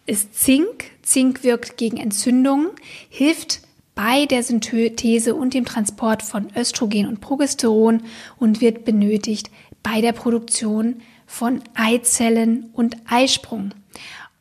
ist 0.06 0.38
Zink. 0.38 0.92
Zink 1.02 1.42
wirkt 1.42 1.76
gegen 1.76 1.96
Entzündungen, 1.96 2.68
hilft 3.08 3.65
bei 3.96 4.26
der 4.26 4.44
Synthese 4.44 5.34
und 5.34 5.54
dem 5.54 5.64
Transport 5.64 6.22
von 6.22 6.48
Östrogen 6.54 7.08
und 7.08 7.20
Progesteron 7.20 8.02
und 8.38 8.60
wird 8.60 8.84
benötigt 8.84 9.50
bei 9.82 10.00
der 10.00 10.12
Produktion 10.12 11.00
von 11.26 11.60
Eizellen 11.74 12.68
und 12.74 12.96
Eisprung. 13.06 13.72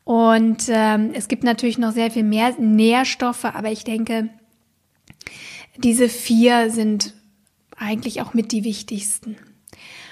Und 0.03 0.65
ähm, 0.67 1.11
es 1.13 1.29
gibt 1.29 1.43
natürlich 1.43 1.77
noch 1.77 1.93
sehr 1.93 2.11
viel 2.11 2.23
mehr 2.23 2.53
Nährstoffe, 2.59 3.45
aber 3.45 3.71
ich 3.71 3.85
denke, 3.85 4.29
diese 5.77 6.09
vier 6.09 6.69
sind 6.69 7.13
eigentlich 7.77 8.21
auch 8.21 8.33
mit 8.33 8.51
die 8.51 8.65
wichtigsten. 8.65 9.37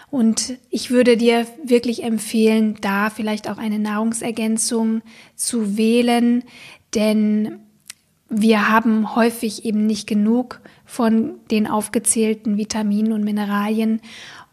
Und 0.09 0.57
ich 0.69 0.89
würde 0.89 1.17
dir 1.17 1.47
wirklich 1.63 2.03
empfehlen, 2.03 2.77
da 2.79 3.09
vielleicht 3.09 3.49
auch 3.49 3.57
eine 3.57 3.79
Nahrungsergänzung 3.79 5.01
zu 5.35 5.75
wählen, 5.75 6.43
denn 6.95 7.62
wir 8.35 8.69
haben 8.69 9.15
häufig 9.15 9.65
eben 9.65 9.85
nicht 9.85 10.07
genug 10.07 10.59
von 10.85 11.35
den 11.51 11.67
aufgezählten 11.67 12.57
Vitaminen 12.57 13.13
und 13.13 13.23
Mineralien 13.23 14.01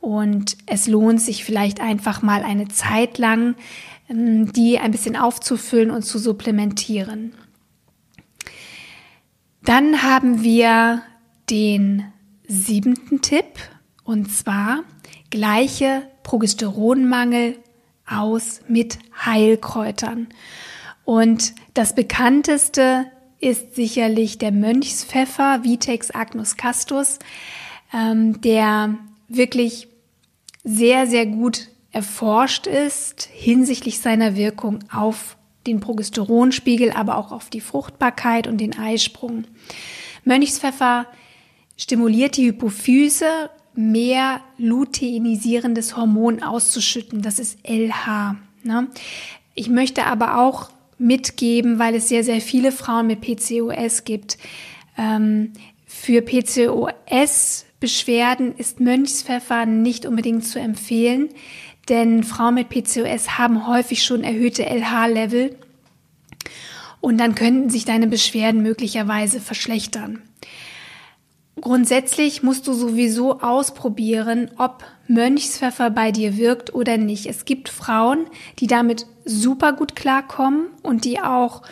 und 0.01 0.57
es 0.66 0.87
lohnt 0.87 1.21
sich 1.21 1.45
vielleicht 1.45 1.81
einfach 1.81 2.23
mal 2.23 2.43
eine 2.43 2.69
Zeit 2.69 3.19
lang, 3.19 3.55
ähm, 4.09 4.53
die 4.53 4.79
ein 4.79 4.90
bisschen 4.90 5.16
aufzufüllen 5.16 5.90
und 5.90 6.03
zu 6.03 6.19
supplementieren. 6.19 7.33
Dann 9.62 10.03
haben 10.03 10.43
wir 10.43 11.03
den 11.51 12.05
siebenten 12.49 13.21
Tipp 13.21 13.59
und 14.05 14.31
zwar 14.31 14.85
gleiche 15.31 16.03
Progesteronmangel 16.23 17.57
aus 18.07 18.61
mit 18.69 18.99
Heilkräutern. 19.25 20.29
Und 21.05 21.55
das 21.75 21.95
bekannteste 21.95 23.07
ist 23.40 23.74
sicherlich 23.74 24.38
der 24.38 24.53
Mönchspfeffer, 24.53 25.64
Vitex 25.64 26.11
agnus 26.11 26.57
castus, 26.57 27.18
ähm, 27.92 28.40
der 28.42 28.96
wirklich 29.29 29.88
sehr, 30.62 31.07
sehr 31.07 31.26
gut 31.26 31.68
erforscht 31.92 32.66
ist 32.66 33.29
hinsichtlich 33.33 33.98
seiner 33.98 34.37
Wirkung 34.37 34.81
auf 34.92 35.37
den 35.66 35.81
Progesteronspiegel, 35.81 36.92
aber 36.92 37.16
auch 37.16 37.33
auf 37.33 37.50
die 37.50 37.61
Fruchtbarkeit 37.61 38.46
und 38.46 38.59
den 38.59 38.79
Eisprung. 38.79 39.44
Mönchspfeffer 40.24 41.07
stimuliert 41.76 42.37
die 42.37 42.46
Hypophyse, 42.46 43.50
mehr 43.74 44.40
luteinisierendes 44.59 45.96
Hormon 45.96 46.42
auszuschütten. 46.42 47.22
Das 47.22 47.38
ist 47.38 47.59
LH. 47.66 48.37
Ne? 48.62 48.88
Ich 49.55 49.68
möchte 49.68 50.05
aber 50.07 50.38
auch 50.38 50.70
mitgeben, 51.01 51.79
weil 51.79 51.95
es 51.95 52.09
sehr, 52.09 52.25
sehr 52.25 52.41
viele 52.41 52.73
Frauen 52.73 53.07
mit 53.07 53.21
PCOS 53.21 54.05
gibt. 54.05 54.39
Ähm, 54.97 55.53
für 55.87 56.23
PCOS-Beschwerden 56.23 58.57
ist 58.57 58.81
Mönchspfeffer 58.81 59.67
nicht 59.67 60.07
unbedingt 60.07 60.45
zu 60.45 60.59
empfehlen, 60.61 61.29
denn 61.89 62.23
Frauen 62.23 62.55
mit 62.55 62.69
PCOS 62.69 63.39
haben 63.39 63.67
häufig 63.67 64.05
schon 64.05 64.23
erhöhte 64.23 64.65
LH-Level 64.65 65.57
und 67.01 67.19
dann 67.19 67.35
könnten 67.35 67.71
sich 67.71 67.85
deine 67.85 68.07
Beschwerden 68.07 68.63
möglicherweise 68.63 69.41
verschlechtern. 69.41 70.23
Grundsätzlich 71.61 72.43
musst 72.43 72.67
du 72.69 72.73
sowieso 72.73 73.41
ausprobieren, 73.41 74.51
ob 74.57 74.85
Mönchspfeffer 75.11 75.90
bei 75.90 76.12
dir 76.12 76.37
wirkt 76.37 76.73
oder 76.73 76.96
nicht. 76.96 77.27
Es 77.27 77.44
gibt 77.44 77.68
Frauen, 77.68 78.27
die 78.61 78.68
damit 78.68 79.07
super 79.25 79.73
gut 79.73 79.96
klarkommen 79.96 80.68
und 80.83 81.05
die 81.05 81.20
auch 81.20 81.62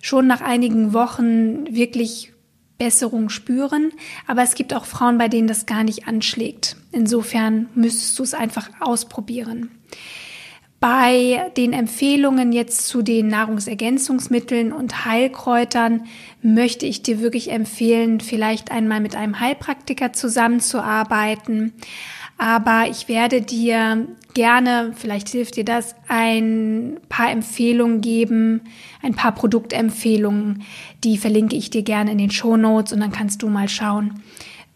schon 0.00 0.26
nach 0.26 0.42
einigen 0.42 0.92
Wochen 0.92 1.74
wirklich 1.74 2.32
Besserung 2.76 3.30
spüren. 3.30 3.92
Aber 4.26 4.42
es 4.42 4.54
gibt 4.54 4.74
auch 4.74 4.84
Frauen, 4.84 5.16
bei 5.16 5.28
denen 5.28 5.48
das 5.48 5.66
gar 5.66 5.84
nicht 5.84 6.06
anschlägt. 6.06 6.76
Insofern 6.90 7.68
müsstest 7.74 8.18
du 8.18 8.24
es 8.24 8.34
einfach 8.34 8.68
ausprobieren. 8.80 9.70
Bei 10.80 11.52
den 11.56 11.72
Empfehlungen 11.72 12.50
jetzt 12.50 12.88
zu 12.88 13.02
den 13.02 13.28
Nahrungsergänzungsmitteln 13.28 14.72
und 14.72 15.04
Heilkräutern 15.04 16.06
möchte 16.42 16.86
ich 16.86 17.04
dir 17.04 17.20
wirklich 17.20 17.52
empfehlen, 17.52 18.18
vielleicht 18.18 18.72
einmal 18.72 18.98
mit 18.98 19.14
einem 19.14 19.38
Heilpraktiker 19.38 20.12
zusammenzuarbeiten. 20.12 21.72
Aber 22.38 22.86
ich 22.90 23.08
werde 23.08 23.40
dir 23.42 24.08
gerne, 24.34 24.92
vielleicht 24.96 25.28
hilft 25.28 25.56
dir 25.56 25.64
das, 25.64 25.94
ein 26.08 26.98
paar 27.08 27.30
Empfehlungen 27.30 28.00
geben, 28.00 28.62
ein 29.02 29.14
paar 29.14 29.32
Produktempfehlungen, 29.32 30.62
die 31.04 31.18
verlinke 31.18 31.56
ich 31.56 31.70
dir 31.70 31.82
gerne 31.82 32.12
in 32.12 32.18
den 32.18 32.30
Show 32.30 32.56
Notes 32.56 32.92
und 32.92 33.00
dann 33.00 33.12
kannst 33.12 33.42
du 33.42 33.48
mal 33.48 33.68
schauen, 33.68 34.22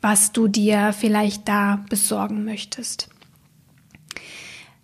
was 0.01 0.33
du 0.33 0.49
dir 0.49 0.93
vielleicht 0.93 1.49
da 1.49 1.85
besorgen 1.89 2.45
möchtest. 2.45 3.09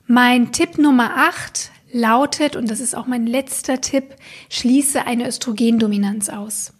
Mein 0.07 0.53
Tipp 0.53 0.79
Nummer 0.79 1.13
8 1.17 1.71
lautet, 1.93 2.57
und 2.57 2.71
das 2.71 2.81
ist 2.81 2.97
auch 2.97 3.07
mein 3.07 3.27
letzter 3.27 3.81
Tipp, 3.81 4.17
schließe 4.49 5.07
eine 5.07 5.29
Östrogendominanz 5.29 6.29
aus. 6.29 6.73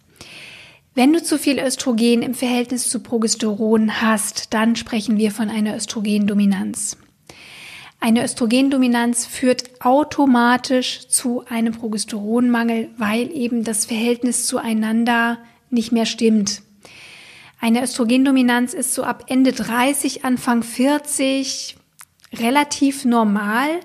Wenn 0.95 1.11
du 1.11 1.23
zu 1.23 1.39
viel 1.39 1.57
Östrogen 1.57 2.21
im 2.21 2.35
Verhältnis 2.35 2.87
zu 2.87 2.99
Progesteron 2.99 3.99
hast, 3.99 4.53
dann 4.53 4.75
sprechen 4.75 5.17
wir 5.17 5.31
von 5.31 5.49
einer 5.49 5.75
Östrogendominanz. 5.75 6.97
Eine 7.99 8.23
Östrogendominanz 8.23 9.25
führt 9.25 9.81
automatisch 9.83 11.07
zu 11.07 11.45
einem 11.47 11.73
Progesteronmangel, 11.73 12.91
weil 12.97 13.35
eben 13.35 13.63
das 13.63 13.87
Verhältnis 13.87 14.45
zueinander 14.45 15.39
nicht 15.71 15.91
mehr 15.91 16.05
stimmt. 16.05 16.61
Eine 17.59 17.81
Östrogendominanz 17.81 18.75
ist 18.75 18.93
so 18.93 19.01
ab 19.01 19.23
Ende 19.29 19.51
30, 19.51 20.25
Anfang 20.25 20.61
40, 20.61 21.75
relativ 22.33 23.03
normal, 23.03 23.79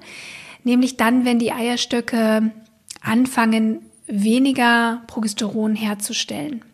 nämlich 0.63 0.99
dann, 0.99 1.25
wenn 1.25 1.39
die 1.39 1.53
Eierstöcke 1.53 2.51
anfangen, 3.01 3.87
weniger 4.07 5.05
Progesteron 5.07 5.75
herzustellen. 5.75 6.65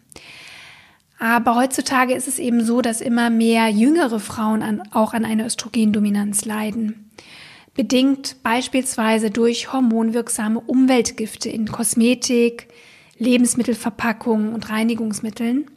Aber 1.25 1.55
heutzutage 1.55 2.13
ist 2.13 2.29
es 2.29 2.39
eben 2.39 2.63
so, 2.63 2.83
dass 2.83 3.01
immer 3.01 3.31
mehr 3.31 3.71
jüngere 3.71 4.21
Frauen 4.21 4.63
an, 4.63 4.83
auch 4.91 5.15
an 5.15 5.25
einer 5.25 5.47
Östrogendominanz 5.47 6.45
leiden. 6.45 7.11
Bedingt 7.73 8.43
beispielsweise 8.43 9.31
durch 9.31 9.73
hormonwirksame 9.73 10.61
Umweltgifte 10.61 11.49
in 11.49 11.67
Kosmetik, 11.67 12.69
Lebensmittelverpackungen 13.17 14.53
und 14.53 14.69
Reinigungsmitteln 14.69 15.71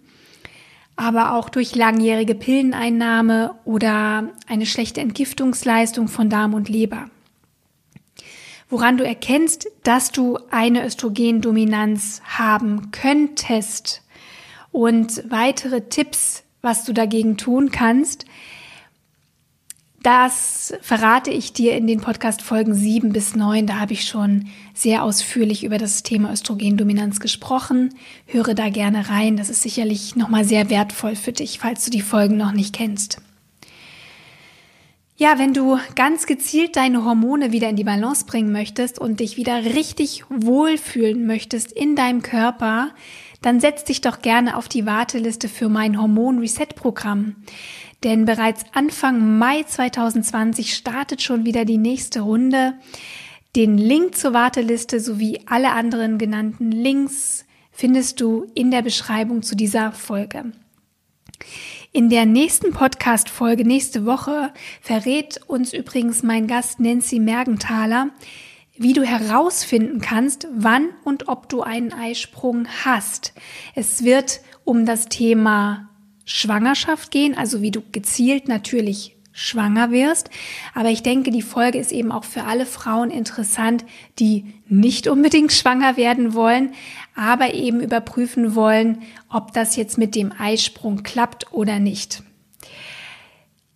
aber 0.98 1.34
auch 1.34 1.50
durch 1.50 1.76
langjährige 1.76 2.34
Pilleneinnahme 2.36 3.54
oder 3.64 4.32
eine 4.48 4.66
schlechte 4.66 5.00
Entgiftungsleistung 5.00 6.08
von 6.08 6.30
Darm 6.30 6.54
und 6.56 6.68
Leber. 6.70 7.10
woran 8.70 8.98
du 8.98 9.06
erkennst, 9.06 9.70
dass 9.84 10.12
du 10.12 10.40
eine 10.50 10.86
Östrogendominanz 10.86 12.22
haben 12.26 12.92
könntest 12.92 14.02
und 14.78 15.24
weitere 15.28 15.82
Tipps, 15.90 16.44
was 16.62 16.86
du 16.86 16.94
dagegen 16.94 17.36
tun 17.36 17.72
kannst. 17.72 18.26
Das 20.04 20.72
verrate 20.84 21.32
ich 21.32 21.52
dir 21.52 21.76
in 21.76 21.88
den 21.88 22.00
Podcast 22.00 22.44
Folgen 22.44 22.76
7 22.76 23.12
bis 23.12 23.36
9. 23.36 23.66
Da 23.66 23.80
habe 23.80 23.94
ich 23.94 24.06
schon 24.06 24.46
sehr 24.76 25.02
ausführlich 25.02 25.64
über 25.64 25.80
das 25.80 26.04
Thema 26.04 26.32
Östrogendominanz 26.32 27.20
gesprochen. 27.20 27.96
Höre 28.28 28.54
da 28.54 28.70
gerne 28.70 29.10
rein. 29.10 29.36
Das 29.36 29.50
ist 29.50 29.64
sicherlich 29.64 30.16
nochmal 30.16 30.46
sehr 30.46 30.70
wertvoll 30.70 31.16
für 31.16 31.32
dich, 31.32 31.58
falls 31.58 31.84
du 31.84 31.90
die 31.90 32.02
Folgen 32.02 32.38
noch 32.38 32.52
nicht 32.52 32.76
kennst. 32.76 33.20
Ja, 35.20 35.40
wenn 35.40 35.56
du 35.56 35.80
ganz 35.96 36.28
gezielt 36.28 36.76
deine 36.76 37.04
Hormone 37.04 37.52
wieder 37.52 37.68
in 37.68 37.76
die 37.76 37.84
Balance 37.84 38.26
bringen 38.28 38.52
möchtest 38.52 39.00
und 39.00 39.20
dich 39.20 39.36
wieder 39.38 39.66
richtig 39.66 40.26
wohlfühlen 40.30 41.26
möchtest 41.26 41.72
in 41.72 41.96
deinem 41.96 42.22
Körper, 42.22 42.92
dann 43.42 43.60
setz 43.60 43.84
dich 43.84 44.02
doch 44.02 44.22
gerne 44.22 44.58
auf 44.58 44.68
die 44.68 44.86
Warteliste 44.86 45.48
für 45.48 45.70
mein 45.70 46.00
Hormon 46.00 46.40
Reset 46.40 46.68
Programm. 46.76 47.36
Denn 48.04 48.26
bereits 48.26 48.64
Anfang 48.74 49.38
Mai 49.38 49.64
2020 49.64 50.74
startet 50.74 51.22
schon 51.22 51.46
wieder 51.46 51.66
die 51.66 51.78
nächste 51.78 52.22
Runde. 52.22 52.74
Den 53.56 53.78
Link 53.78 54.16
zur 54.16 54.34
Warteliste 54.34 55.00
sowie 55.00 55.42
alle 55.48 55.72
anderen 55.72 56.18
genannten 56.18 56.72
Links 56.72 57.46
findest 57.72 58.22
du 58.22 58.46
in 58.54 58.72
der 58.72 58.82
Beschreibung 58.82 59.44
zu 59.44 59.56
dieser 59.56 59.92
Folge. 59.92 60.52
In 61.92 62.10
der 62.10 62.26
nächsten 62.26 62.72
Podcast-Folge 62.72 63.66
nächste 63.66 64.06
Woche 64.06 64.52
verrät 64.82 65.40
uns 65.48 65.74
übrigens 65.74 66.22
mein 66.22 66.48
Gast 66.48 66.80
Nancy 66.80 67.20
Mergenthaler, 67.20 68.10
wie 68.80 68.94
du 68.94 69.04
herausfinden 69.04 70.02
kannst, 70.02 70.48
wann 70.54 70.90
und 71.04 71.28
ob 71.28 71.50
du 71.50 71.62
einen 71.62 71.94
Eisprung 71.94 72.68
hast. 72.84 73.34
Es 73.76 74.04
wird 74.04 74.42
um 74.64 74.86
das 74.86 75.08
Thema 75.08 75.90
Schwangerschaft 76.26 77.12
gehen, 77.12 77.38
also 77.38 77.62
wie 77.62 77.72
du 77.72 77.82
gezielt 77.92 78.48
natürlich 78.48 79.18
schwanger 79.32 79.92
wirst. 79.92 80.30
Aber 80.74 80.90
ich 80.90 81.04
denke, 81.04 81.32
die 81.32 81.44
Folge 81.44 81.78
ist 81.78 81.92
eben 81.92 82.12
auch 82.12 82.24
für 82.24 82.44
alle 82.44 82.66
Frauen 82.66 83.12
interessant, 83.12 83.86
die 84.20 84.54
nicht 84.68 85.08
unbedingt 85.08 85.54
schwanger 85.54 85.96
werden 85.96 86.34
wollen, 86.34 86.74
aber 87.16 87.54
eben 87.54 87.80
überprüfen 87.80 88.56
wollen, 88.56 89.04
ob 89.30 89.54
das 89.54 89.76
jetzt 89.76 89.98
mit 89.98 90.16
dem 90.16 90.34
Eisprung 90.38 91.04
klappt 91.04 91.54
oder 91.54 91.80
nicht. 91.80 92.24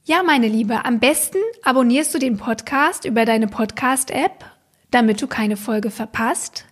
Ja, 0.04 0.24
meine 0.24 0.48
Liebe, 0.48 0.84
am 0.84 1.00
besten 1.00 1.38
abonnierst 1.64 2.14
du 2.14 2.20
den 2.20 2.38
Podcast 2.38 3.06
über 3.06 3.24
deine 3.24 3.48
Podcast-App, 3.48 4.51
damit 4.92 5.22
du 5.22 5.28
keine 5.28 5.58
Folge 5.58 5.90
verpasst. 5.90 6.66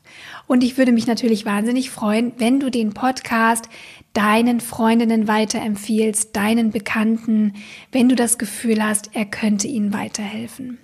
Und 0.47 0.63
ich 0.63 0.77
würde 0.77 0.91
mich 0.91 1.07
natürlich 1.07 1.45
wahnsinnig 1.45 1.89
freuen, 1.89 2.33
wenn 2.37 2.59
du 2.59 2.69
den 2.69 2.93
Podcast 2.93 3.69
deinen 4.13 4.59
Freundinnen 4.59 5.27
weiterempfiehlst, 5.27 6.35
deinen 6.35 6.71
Bekannten, 6.71 7.53
wenn 7.91 8.09
du 8.09 8.15
das 8.15 8.37
Gefühl 8.37 8.83
hast, 8.83 9.11
er 9.13 9.25
könnte 9.25 9.67
ihnen 9.67 9.93
weiterhelfen. 9.93 10.79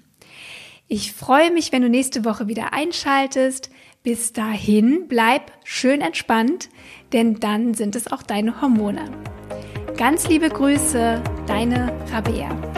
Ich 0.88 1.14
freue 1.14 1.52
mich, 1.52 1.72
wenn 1.72 1.82
du 1.82 1.90
nächste 1.90 2.26
Woche 2.26 2.48
wieder 2.48 2.74
einschaltest. 2.74 3.72
Bis 4.04 4.34
dahin 4.34 5.08
bleib 5.08 5.52
schön 5.64 6.02
entspannt, 6.02 6.70
denn 7.12 7.40
dann 7.40 7.74
sind 7.74 7.96
es 7.96 8.12
auch 8.12 8.22
deine 8.22 8.62
Hormone. 8.62 9.10
Ganz 9.98 10.28
liebe 10.28 10.50
Grüße, 10.50 11.24
deine 11.48 11.92
Rabea. 12.12 12.75